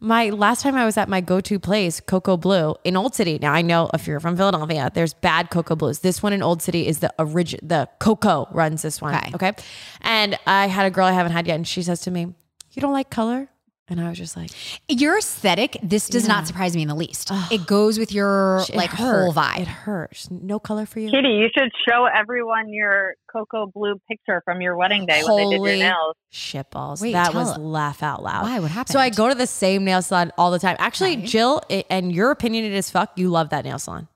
[0.00, 3.38] my last time I was at my go-to place, Cocoa Blue in Old City.
[3.40, 6.00] Now I know if you're from Philadelphia, there's bad Cocoa Blues.
[6.00, 7.66] This one in Old City is the original.
[7.66, 9.14] The Cocoa runs this one.
[9.14, 9.30] Okay.
[9.34, 9.52] Okay.
[10.00, 12.34] And I had a girl I haven't had yet, and she says to me,
[12.72, 13.48] "You don't like color."
[13.90, 14.50] And I was just like,
[14.88, 16.34] Your aesthetic, this does Yeah.
[16.34, 17.30] not surprise me in the least.
[17.50, 19.24] It goes with your it like hurt.
[19.24, 19.58] whole vibe.
[19.62, 20.30] It hurts.
[20.30, 21.10] No color for you.
[21.10, 25.56] Kitty, you should show everyone your cocoa blue picture from your wedding day when they
[25.56, 26.14] did your nails.
[26.30, 27.02] Shit balls.
[27.02, 27.60] Wait, that was it.
[27.60, 28.44] laugh out loud.
[28.44, 28.60] Why?
[28.60, 28.92] What happened?
[28.92, 30.76] So I go to the same nail salon all the time.
[30.78, 31.26] Actually, Okay.
[31.26, 33.10] Jill, i- and your opinion it is fuck.
[33.16, 34.06] You love that nail salon.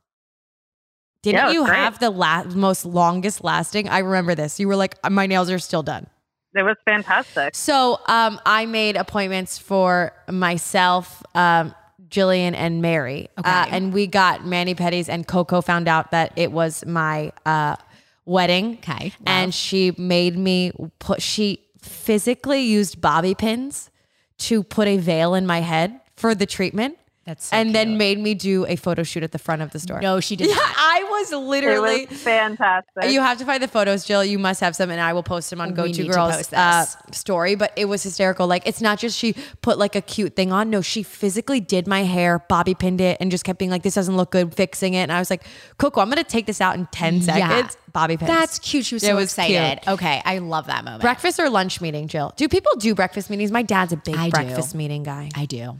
[1.22, 1.76] Didn't Yeah, you great.
[1.76, 3.88] have the la- most longest lasting?
[3.88, 4.60] I remember this.
[4.60, 6.06] You were like, my nails are still done.
[6.54, 7.54] It was fantastic.
[7.54, 11.74] So um, I made appointments for myself, um,
[12.08, 13.28] Jillian, and Mary.
[13.38, 13.50] Okay.
[13.50, 17.76] Uh, and we got Manny Petties, and Coco found out that it was my uh,
[18.24, 18.78] wedding.
[18.78, 19.12] Okay.
[19.26, 23.90] And she made me put, she physically used bobby pins
[24.38, 26.98] to put a veil in my head for the treatment.
[27.26, 29.78] That's so and then made me do a photo shoot at the front of the
[29.78, 30.00] store.
[30.00, 30.74] No, she did Yeah, not.
[30.76, 32.06] I was It literally.
[32.06, 33.10] was fantastic.
[33.10, 34.24] You have to find the photos, Jill.
[34.24, 36.52] You must have some, and I will post them on We Go To to Girls
[36.52, 37.54] uh, story.
[37.54, 38.46] But it was hysterical.
[38.46, 40.68] Like it's not just she put like a cute thing on.
[40.70, 43.94] No, she physically did my hair, bobby pinned it, and just kept being like, "This
[43.94, 44.98] doesn't look good," fixing it.
[45.04, 45.44] And I was like,
[45.78, 47.48] "Coco, I'm gonna take this out in ten Yeah.
[47.48, 48.28] seconds." Bobby pins.
[48.28, 48.84] That's cute.
[48.84, 49.80] She was It so was excited.
[49.82, 49.94] cute.
[49.94, 51.00] Okay, I love that moment.
[51.00, 52.32] breakfast or lunch meeting, Jill.
[52.36, 53.52] Do people do breakfast meetings?
[53.52, 54.30] My dad's a big I do.
[54.30, 55.30] breakfast meeting guy.
[55.36, 55.78] I do.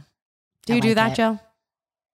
[0.65, 1.15] Do I you do that, it.
[1.15, 1.39] Jill?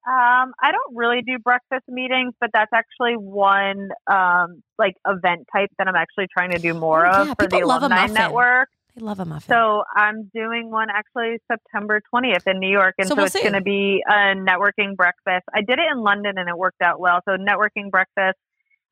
[0.08, 5.70] Um, I don't really do breakfast meetings, but that's actually one um like event type
[5.78, 7.86] that I'm actually trying to do more Oh, of yeah, for the people love a
[7.86, 8.14] alumni muffin.
[8.16, 8.70] network.
[8.96, 9.54] They love a muffin.
[9.54, 13.36] So I'm doing one actually September 20th in New York, and So so, we'll it's
[13.36, 15.46] going to be a networking breakfast.
[15.54, 17.20] I did it in London, and it worked out well.
[17.24, 18.40] So networking breakfast,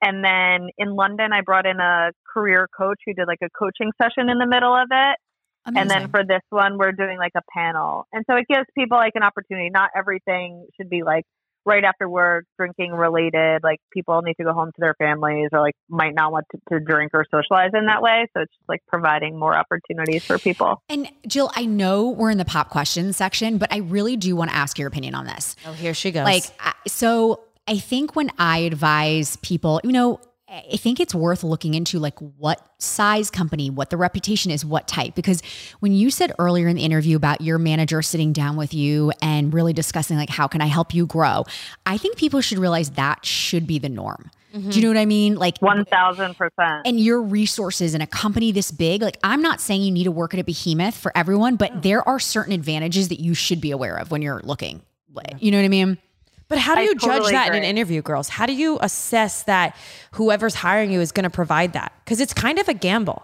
[0.01, 3.91] and then in London, I brought in a career coach who did like a coaching
[4.01, 5.17] session in the middle of it.
[5.65, 8.07] And then for this one, we're doing like a panel.
[8.11, 9.69] And so it gives people like an opportunity.
[9.69, 11.25] Not everything should be like
[11.65, 13.61] right after work, drinking related.
[13.63, 16.59] Like people need to go home to their families or like might not want to,
[16.73, 18.27] to drink or socialize in that way.
[18.33, 20.81] So it's just like providing more opportunities for people.
[20.89, 24.49] And Jill, I know we're in the pop questions section, but I really do want
[24.49, 25.55] to ask your opinion on this.
[25.65, 26.25] oh, here she goes.
[26.25, 26.45] Like,
[26.87, 30.19] so I think when I advise people, you know,
[30.51, 34.87] I think it's worth looking into like what size company, what the reputation is, what
[34.87, 35.13] type.
[35.13, 35.41] Because
[35.79, 39.53] when you said earlier in the interview about your manager sitting down with you and
[39.53, 41.45] really discussing like how can I help you grow,
[41.85, 44.31] I think people should realize that should be the norm.
[44.51, 45.35] Do you know what I mean?
[45.35, 46.81] Like 1000%.
[46.83, 50.11] and your resources in a company this big, like I'm not saying you need to
[50.11, 53.69] work at a behemoth for everyone, but there are certain advantages that you should be
[53.69, 54.81] aware of when you're looking.
[55.39, 55.99] You know what I mean?
[56.49, 58.27] But how do I you judge totally that in an interview, girls?
[58.27, 59.75] How do you assess that
[60.13, 61.93] whoever's hiring you is going to provide that?
[62.03, 63.23] Because it's kind of a gamble.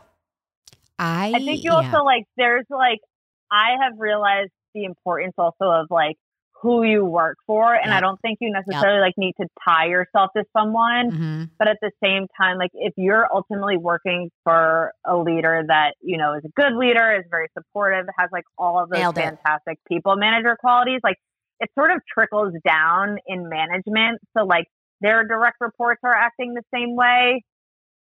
[0.99, 1.78] I, I think you yeah.
[1.78, 2.99] also like, there's like,
[3.51, 6.15] I have realized the importance also of like
[6.61, 7.73] who you work for.
[7.73, 7.95] And Yep.
[7.97, 11.11] I don't think you necessarily like need to tie yourself to someone.
[11.11, 11.49] Mhm.
[11.59, 16.17] but at the same time like if you're ultimately working for a leader that you
[16.17, 19.21] know is a good leader is very supportive has like all of those Nailed it.
[19.21, 21.17] fantastic people manager qualities like
[21.60, 24.20] it sort of trickles down in management.
[24.38, 24.66] So like
[25.01, 27.43] their direct reports are acting the same way.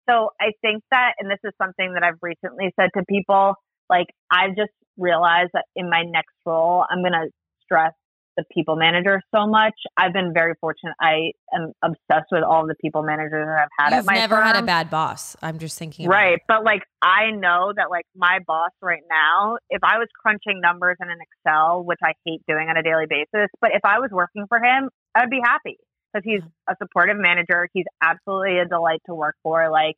[0.09, 3.55] So i think that and this is something that i've recently said to people
[3.91, 7.29] like i've just realized that in my next role i'm going to
[7.63, 7.93] stress
[8.39, 9.75] the people manager so much.
[9.97, 10.95] I've been very fortunate.
[11.01, 14.55] I am obsessed with all the people managers that I've had You've my never had
[14.55, 15.37] a bad boss.
[15.43, 16.09] I'm just thinking.
[16.09, 16.41] Right.
[16.47, 20.97] But like I know that like my boss right now, if I was crunching numbers
[21.03, 24.11] in an Excel, which I hate doing on a daily basis, but if I was
[24.13, 25.77] working for him, I'd be happy
[26.13, 26.73] because he's mm-hmm.
[26.73, 27.69] a supportive manager.
[27.73, 29.69] He's absolutely a delight to work for.
[29.69, 29.97] Like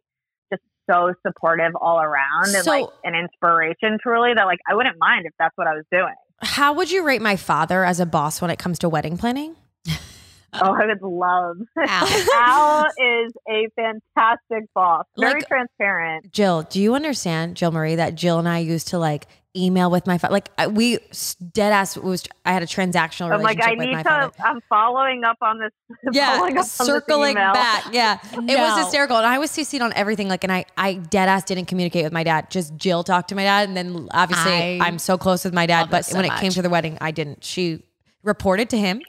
[0.50, 4.96] just so supportive all around and So- like an inspiration truly that like I wouldn't
[4.98, 6.14] mind if that's what I was doing.
[6.42, 9.56] How would you rate my father as a boss when it comes to wedding planning?
[10.52, 11.58] Oh, I would love.
[11.78, 12.08] Al.
[12.34, 15.04] Al is a fantastic boss.
[15.16, 16.32] Very Like- transparent.
[16.32, 20.06] Jill, do you understand, Jill Marie, that Jill and I used to like email with
[20.06, 20.32] my father?
[20.32, 20.98] Like I- we
[21.52, 22.24] dead ass was.
[22.44, 24.08] I had a transactional I'm like, relationship I with need my to.
[24.08, 24.32] father.
[24.44, 25.70] I'm following up on this.
[26.12, 27.52] Yeah, following up on this circling email.
[27.52, 27.92] back.
[27.92, 30.28] Yeah, it was hysterical, and I was CC'd on everything.
[30.28, 32.50] Like, and I, I dead ass didn't communicate with my dad.
[32.50, 35.54] Just Jill talked to my dad, and then obviously I I, am so close with
[35.54, 35.90] my dad.
[35.90, 37.44] But this so when it came to the wedding, I didn't.
[37.44, 37.82] She
[38.22, 39.02] reported to him.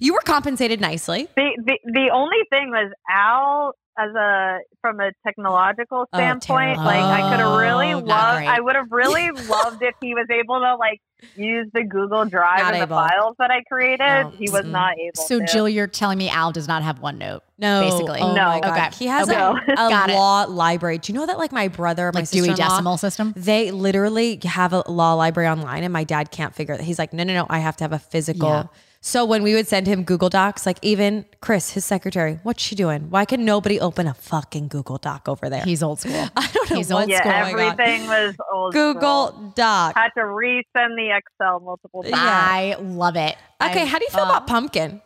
[0.00, 1.28] You were compensated nicely.
[1.36, 6.84] The, the the only thing was Al as a from a technological Oh, standpoint, terrible.
[6.84, 8.46] like I could have oh, really Oh, loved.
[8.46, 11.00] I would have really loved if he was able to like
[11.34, 12.86] use the Google Drive Not and able.
[12.88, 13.98] the files that I created.
[14.24, 14.32] No.
[14.38, 14.70] He was Mm-mm.
[14.72, 15.46] not able So to.
[15.46, 17.40] Jill, you're telling me Al does not have OneNote.
[17.56, 18.20] No, Basically.
[18.20, 18.44] Oh No.
[18.44, 18.76] my God.
[18.76, 18.96] Okay.
[18.98, 19.38] He has Okay.
[19.40, 20.14] a, a Got it.
[20.14, 20.98] law library.
[20.98, 23.32] Do you know that like my brother, my Like Dewey sister-in-law, Decimal System?
[23.36, 26.80] They literally have a law library online, and my dad can't figure it.
[26.82, 28.48] He's like, no, no, no, I have to have a physical.
[28.48, 28.64] Yeah.
[29.06, 32.74] So when we would send him Google Docs, like even Chris, his secretary, what's she
[32.74, 33.10] doing?
[33.10, 35.62] Why can nobody open a fucking Google Doc over there?
[35.62, 36.14] He's old school.
[36.36, 37.60] I don't know he's what's old yeah, going on.
[37.80, 39.52] everything was old Google school.
[39.54, 39.94] Doc.
[39.94, 42.14] Had to resend the Excel multiple times.
[42.14, 42.18] Yeah.
[42.22, 43.36] I love it.
[43.62, 45.02] Okay, I- how do you feel uh, about pumpkin?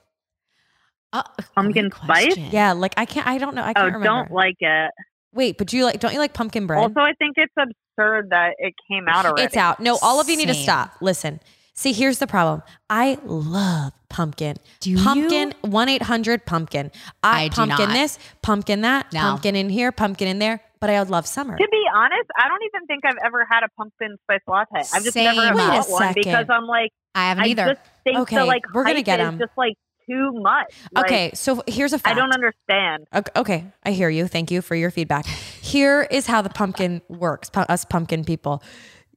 [1.13, 1.25] uh,
[1.57, 2.39] Pumpkin great spice?
[2.53, 3.27] Yeah, like I can't.
[3.27, 3.63] I don't know.
[3.63, 4.05] I Oh, can't remember.
[4.05, 4.93] don't like it.
[5.33, 5.99] Wait, but do you like?
[5.99, 6.79] Don't you like pumpkin bread?
[6.79, 9.43] Also, I think it's absurd that it came out already.
[9.43, 9.81] It's out.
[9.81, 10.93] No, all of you need to stop.
[11.01, 11.41] Listen.
[11.79, 12.65] See, here's the problem.
[12.91, 14.57] I love pumpkin.
[14.81, 14.99] Do you?
[14.99, 16.91] pumpkin, 1 800 pumpkin.
[17.23, 17.95] I, I do pumpkin not.
[17.95, 19.21] this, pumpkin that, No.
[19.21, 20.61] pumpkin in here, pumpkin in there.
[20.81, 21.57] But I would love summer.
[21.57, 24.89] To be honest, I don't even think I've ever had a pumpkin spice latte.
[24.93, 25.37] I've just Same.
[25.37, 27.67] never Wait a bought because I'm like, I haven't I either.
[27.75, 29.39] just think Okay, the like we're gonna get is 'em.
[29.39, 29.75] just like
[30.11, 30.75] too much.
[30.93, 32.17] Like, okay, so here's a fact.
[32.17, 33.07] I don't understand.
[33.15, 34.27] Okay, okay, I hear you.
[34.27, 35.27] Thank you for your feedback.
[35.27, 37.53] Here is how the pumpkin works.
[37.55, 38.65] us pumpkin people,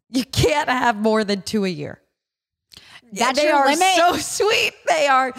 [0.09, 2.00] you can't have more than two a year.
[3.19, 3.95] That's they your are limit?
[3.95, 4.73] so sweet.
[4.87, 5.33] They are.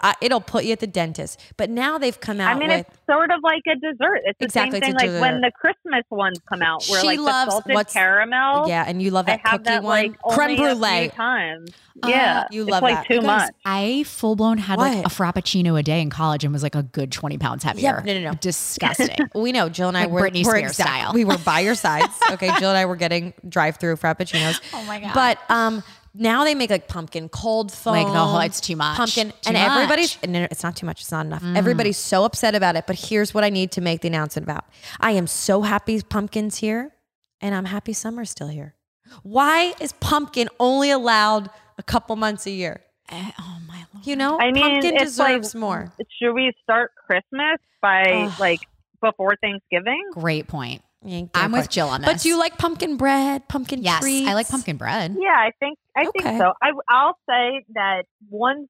[0.00, 1.40] I, it'll put you at the dentist.
[1.56, 2.80] But now they've come out I mean, with.
[2.86, 4.20] it's sort of like a dessert.
[4.24, 7.06] It's the Exactly, same thing a like when the Christmas ones come out, where She
[7.06, 8.68] like loves- the salted what's- caramel.
[8.68, 10.66] yeah, and you love I that have cookie that one, like creme only a few
[10.76, 11.08] brulee.
[11.10, 11.70] times.
[12.02, 13.06] Uh, Yeah, you it's love like that.
[13.06, 13.54] too You guys- much.
[13.64, 16.82] I full blown had like a frappuccino a day in college and was like a
[16.82, 18.02] good 20 pounds heavier.
[18.04, 18.34] no, no, no.
[18.40, 19.10] Disgusting.
[19.34, 21.12] We know Jill and I Like were, Britney were Spears style.
[21.12, 22.12] We were by your sides.
[22.30, 24.60] Okay, Jill and I were getting drive-through frappuccinos.
[24.74, 25.12] Oh my God.
[25.14, 25.82] But um,
[26.14, 27.94] now they make like pumpkin cold foam.
[27.94, 28.96] Like the whole- it's too much.
[28.96, 29.62] Pumpkin, Too and much.
[29.62, 29.74] Mm.
[29.76, 31.00] everybody's no, no, it's not too much.
[31.00, 31.42] It's not enough.
[31.56, 32.86] Everybody's so upset about it.
[32.86, 34.64] But here's what I need to make the announcement about.
[35.00, 36.92] I am so happy pumpkin's here,
[37.40, 38.74] and I'm happy summer's still here.
[39.22, 42.82] Why is pumpkin only allowed a couple months a year?
[43.10, 44.06] Eh, oh my lord.
[44.06, 45.92] You know, I mean, pumpkin it's like- deserves more.
[46.20, 48.40] Should we start Christmas by Ugh.
[48.40, 48.60] like
[49.02, 50.02] before Thanksgiving?
[50.12, 50.82] Great point.
[51.04, 52.10] Yeah, I'm good with Jill on this.
[52.12, 54.28] But do you like pumpkin bread, pumpkin Yes, treats?
[54.28, 55.16] I like pumpkin bread.
[55.18, 56.22] Yeah, I think I Okay.
[56.22, 56.52] think so.
[56.62, 58.68] I I'll say that once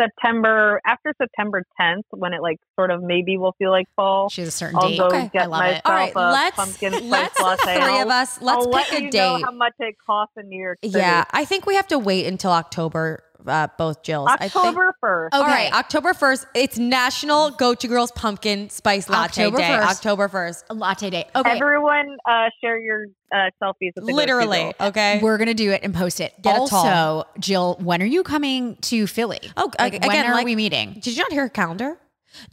[0.00, 4.42] September after September 10th, when it like sort of maybe will feel like fall, She
[4.42, 4.98] has a certain I'll date.
[4.98, 5.18] go Okay.
[5.18, 5.66] I get love it.
[5.66, 7.80] myself All right, let's pumpkin let's the latte.
[7.82, 8.40] three of us.
[8.42, 9.18] Let's I'll pick let a you date.
[9.18, 10.98] know how much it costs in New York City.
[10.98, 13.22] Yeah, I think we have to wait until October.
[13.46, 14.28] Uh, both Jills.
[14.28, 15.28] October 1st.
[15.34, 15.50] Okay.
[15.50, 16.46] right, October first.
[16.54, 19.68] It's National Go To Girls Pumpkin Spice Latte October Day.
[19.68, 19.82] 1st.
[19.90, 20.70] October first.
[20.70, 21.24] Latte day.
[21.34, 21.50] Okay.
[21.50, 24.72] Everyone, uh, share your uh, selfies with the Literally.
[24.80, 25.20] Okay.
[25.22, 26.34] We're gonna do it and post it.
[26.42, 27.28] Get a also, tall.
[27.38, 29.40] Jill, when are you coming to Philly?
[29.56, 30.94] Oh, Like, again, when are like- we meeting?
[31.00, 31.98] Did you not hear her calendar?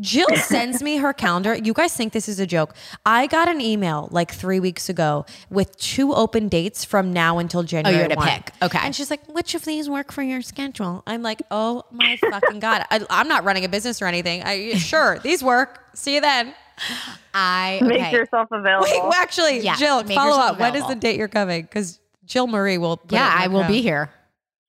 [0.02, 1.56] Jill sends me her calendar.
[1.56, 2.76] You guys think this is a joke.
[3.06, 7.62] I got an email like three weeks ago with two open dates from now until
[7.62, 7.96] oh, January.
[7.96, 8.28] Oh, you had to 1.
[8.28, 8.52] pick.
[8.62, 8.80] Okay.
[8.82, 11.04] And she's like, which of these work for your schedule?
[11.08, 12.86] I'm like, oh my fucking God.
[12.92, 14.44] I, I'm not running a business or anything.
[14.44, 15.84] I, sure, these work.
[15.94, 16.54] See you then.
[17.34, 18.88] I Make yourself available.
[18.90, 20.60] Wait, well, actually, Yeah, Jill, follow yourself up.
[20.60, 21.64] When is the date you're coming?
[21.64, 23.02] Because Jill Marie will.
[23.10, 23.70] yeah, I will crowd.
[23.70, 24.12] be here.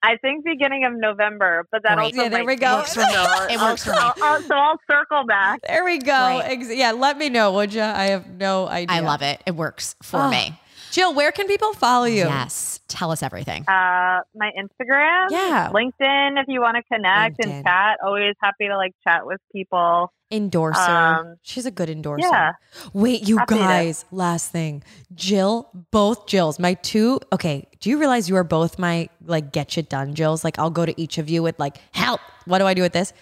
[0.03, 2.05] I think beginning of November, but that Great.
[2.15, 2.77] also Yeah, there might we go.
[2.77, 3.07] work for me.
[3.55, 3.97] It works for me.
[3.99, 5.61] I'll- I'll- so I'll circle back.
[5.67, 6.13] There we go.
[6.13, 6.61] Right.
[6.69, 7.83] Yeah, let me know, would you?
[7.83, 8.97] I have no idea.
[8.97, 9.43] I love it.
[9.47, 10.59] It works for Oh, me.
[10.93, 12.25] Jill, where can people follow you?
[12.27, 12.78] Yes.
[12.89, 13.63] Tell us everything.
[13.69, 15.71] Uh, my Instagram, Yeah.
[15.73, 17.51] LinkedIn, if you want to connect LinkedIn.
[17.57, 17.99] and chat.
[18.05, 20.13] Always happy to like chat with people.
[20.31, 20.79] Endorser.
[20.81, 22.27] Um, She's a good endorser.
[22.31, 22.53] yeah.
[22.93, 24.83] Wait, you Happy to- guys, last thing.
[25.15, 29.71] Jill, both Jills, my two, okay, do you realize you are both my like get
[29.71, 30.45] shit done Jills?
[30.45, 32.21] Like I'll go to each of you with like, help.
[32.47, 33.13] What do I do with this?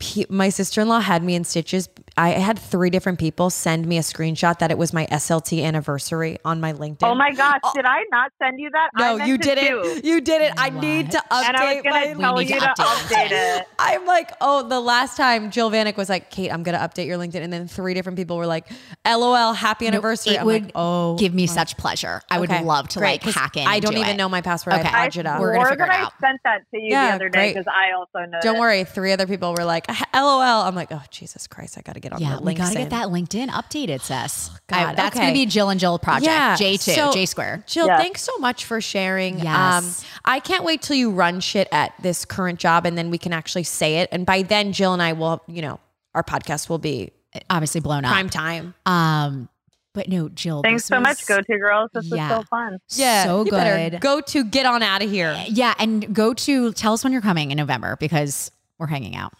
[0.00, 1.88] P- my sister-in-law had me in stitches.
[2.16, 6.38] I had three different people send me a screenshot that it was my SLT anniversary
[6.44, 6.98] on my LinkedIn.
[7.02, 7.72] Oh my gosh, oh.
[7.74, 8.90] did I not send you that?
[8.96, 9.82] No, meant you to did too.
[9.84, 10.04] it.
[10.04, 10.52] You did it.
[10.56, 13.26] I need to update And I was my gonna tell need you to to update
[13.28, 13.66] update it.
[13.78, 17.18] I'm like, oh, the last time Jill Vanek was like, Kate, I'm gonna update your
[17.18, 18.66] LinkedIn, and then three different people were like,
[19.06, 20.34] LOL, happy anniversary.
[20.34, 22.20] it I'm would like, oh, give me such pleasure.
[22.30, 23.66] I would okay, love to great, like 'cause hack in.
[23.66, 24.16] I don't do even it.
[24.16, 24.74] know my password.
[24.74, 24.82] Okay.
[24.88, 25.40] I patch it up.
[25.40, 26.12] We're gonna swore figure that it I out.
[26.20, 28.38] sent that to you Yeah, the other day because I also know.
[28.42, 28.84] Don't worry.
[28.84, 30.40] Three other people were like, like, LOL.
[30.62, 32.78] I'm like, oh, Jesus Christ, I got to get on Yeah, the we got to
[32.78, 34.50] get that LinkedIn updated, Sis.
[34.68, 35.24] God, I- that's okay.
[35.26, 36.26] going to be Jill and Jill project.
[36.26, 36.56] Yeah.
[36.56, 37.62] J2, So- J square.
[37.66, 38.00] Jill, Yes.
[38.00, 39.36] thanks so much for sharing.
[39.40, 40.04] Um, Yes.
[40.24, 43.32] I can't wait till you run shit at this current job and then we can
[43.32, 44.08] actually say it.
[44.12, 45.80] And by then, Jill and I will, you know,
[46.14, 47.10] our podcast will be
[47.50, 48.12] Obviously blown up.
[48.12, 48.74] prime time.
[48.86, 49.48] Um,
[49.92, 50.62] but no, Jill.
[50.62, 51.90] Thanks so was much, Go To Girls.
[51.94, 52.28] This Yeah.
[52.28, 52.78] was so fun.
[52.90, 54.00] Yeah, so you good.
[54.00, 55.36] Go to get on out of here.
[55.48, 59.32] Yeah, and go to tell us when you're coming in November because we're hanging out.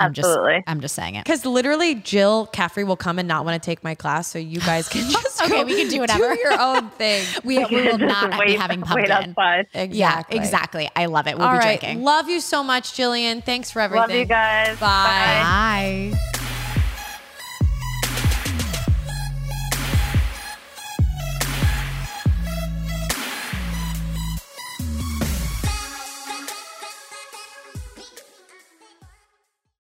[0.00, 0.54] I'm Absolutely.
[0.56, 1.24] just I'm just saying it.
[1.24, 4.60] Because literally, Jill Caffrey will come and not want to take my class, so you
[4.60, 6.34] guys can just Okay, go we can do whatever.
[6.34, 7.26] Do your own thing.
[7.44, 9.10] We, we will not be wait, having wait pumpkin.
[9.10, 9.66] outside.
[9.74, 9.98] Exactly.
[9.98, 10.90] Yeah, exactly.
[10.96, 11.36] I love it.
[11.38, 11.78] We'll All be right.
[11.80, 12.02] drinking.
[12.02, 13.44] Love you so much, Jillian.
[13.44, 14.08] Thanks for everything.
[14.08, 14.78] Love you guys.
[14.80, 16.12] Bye.
[16.12, 16.39] Bye.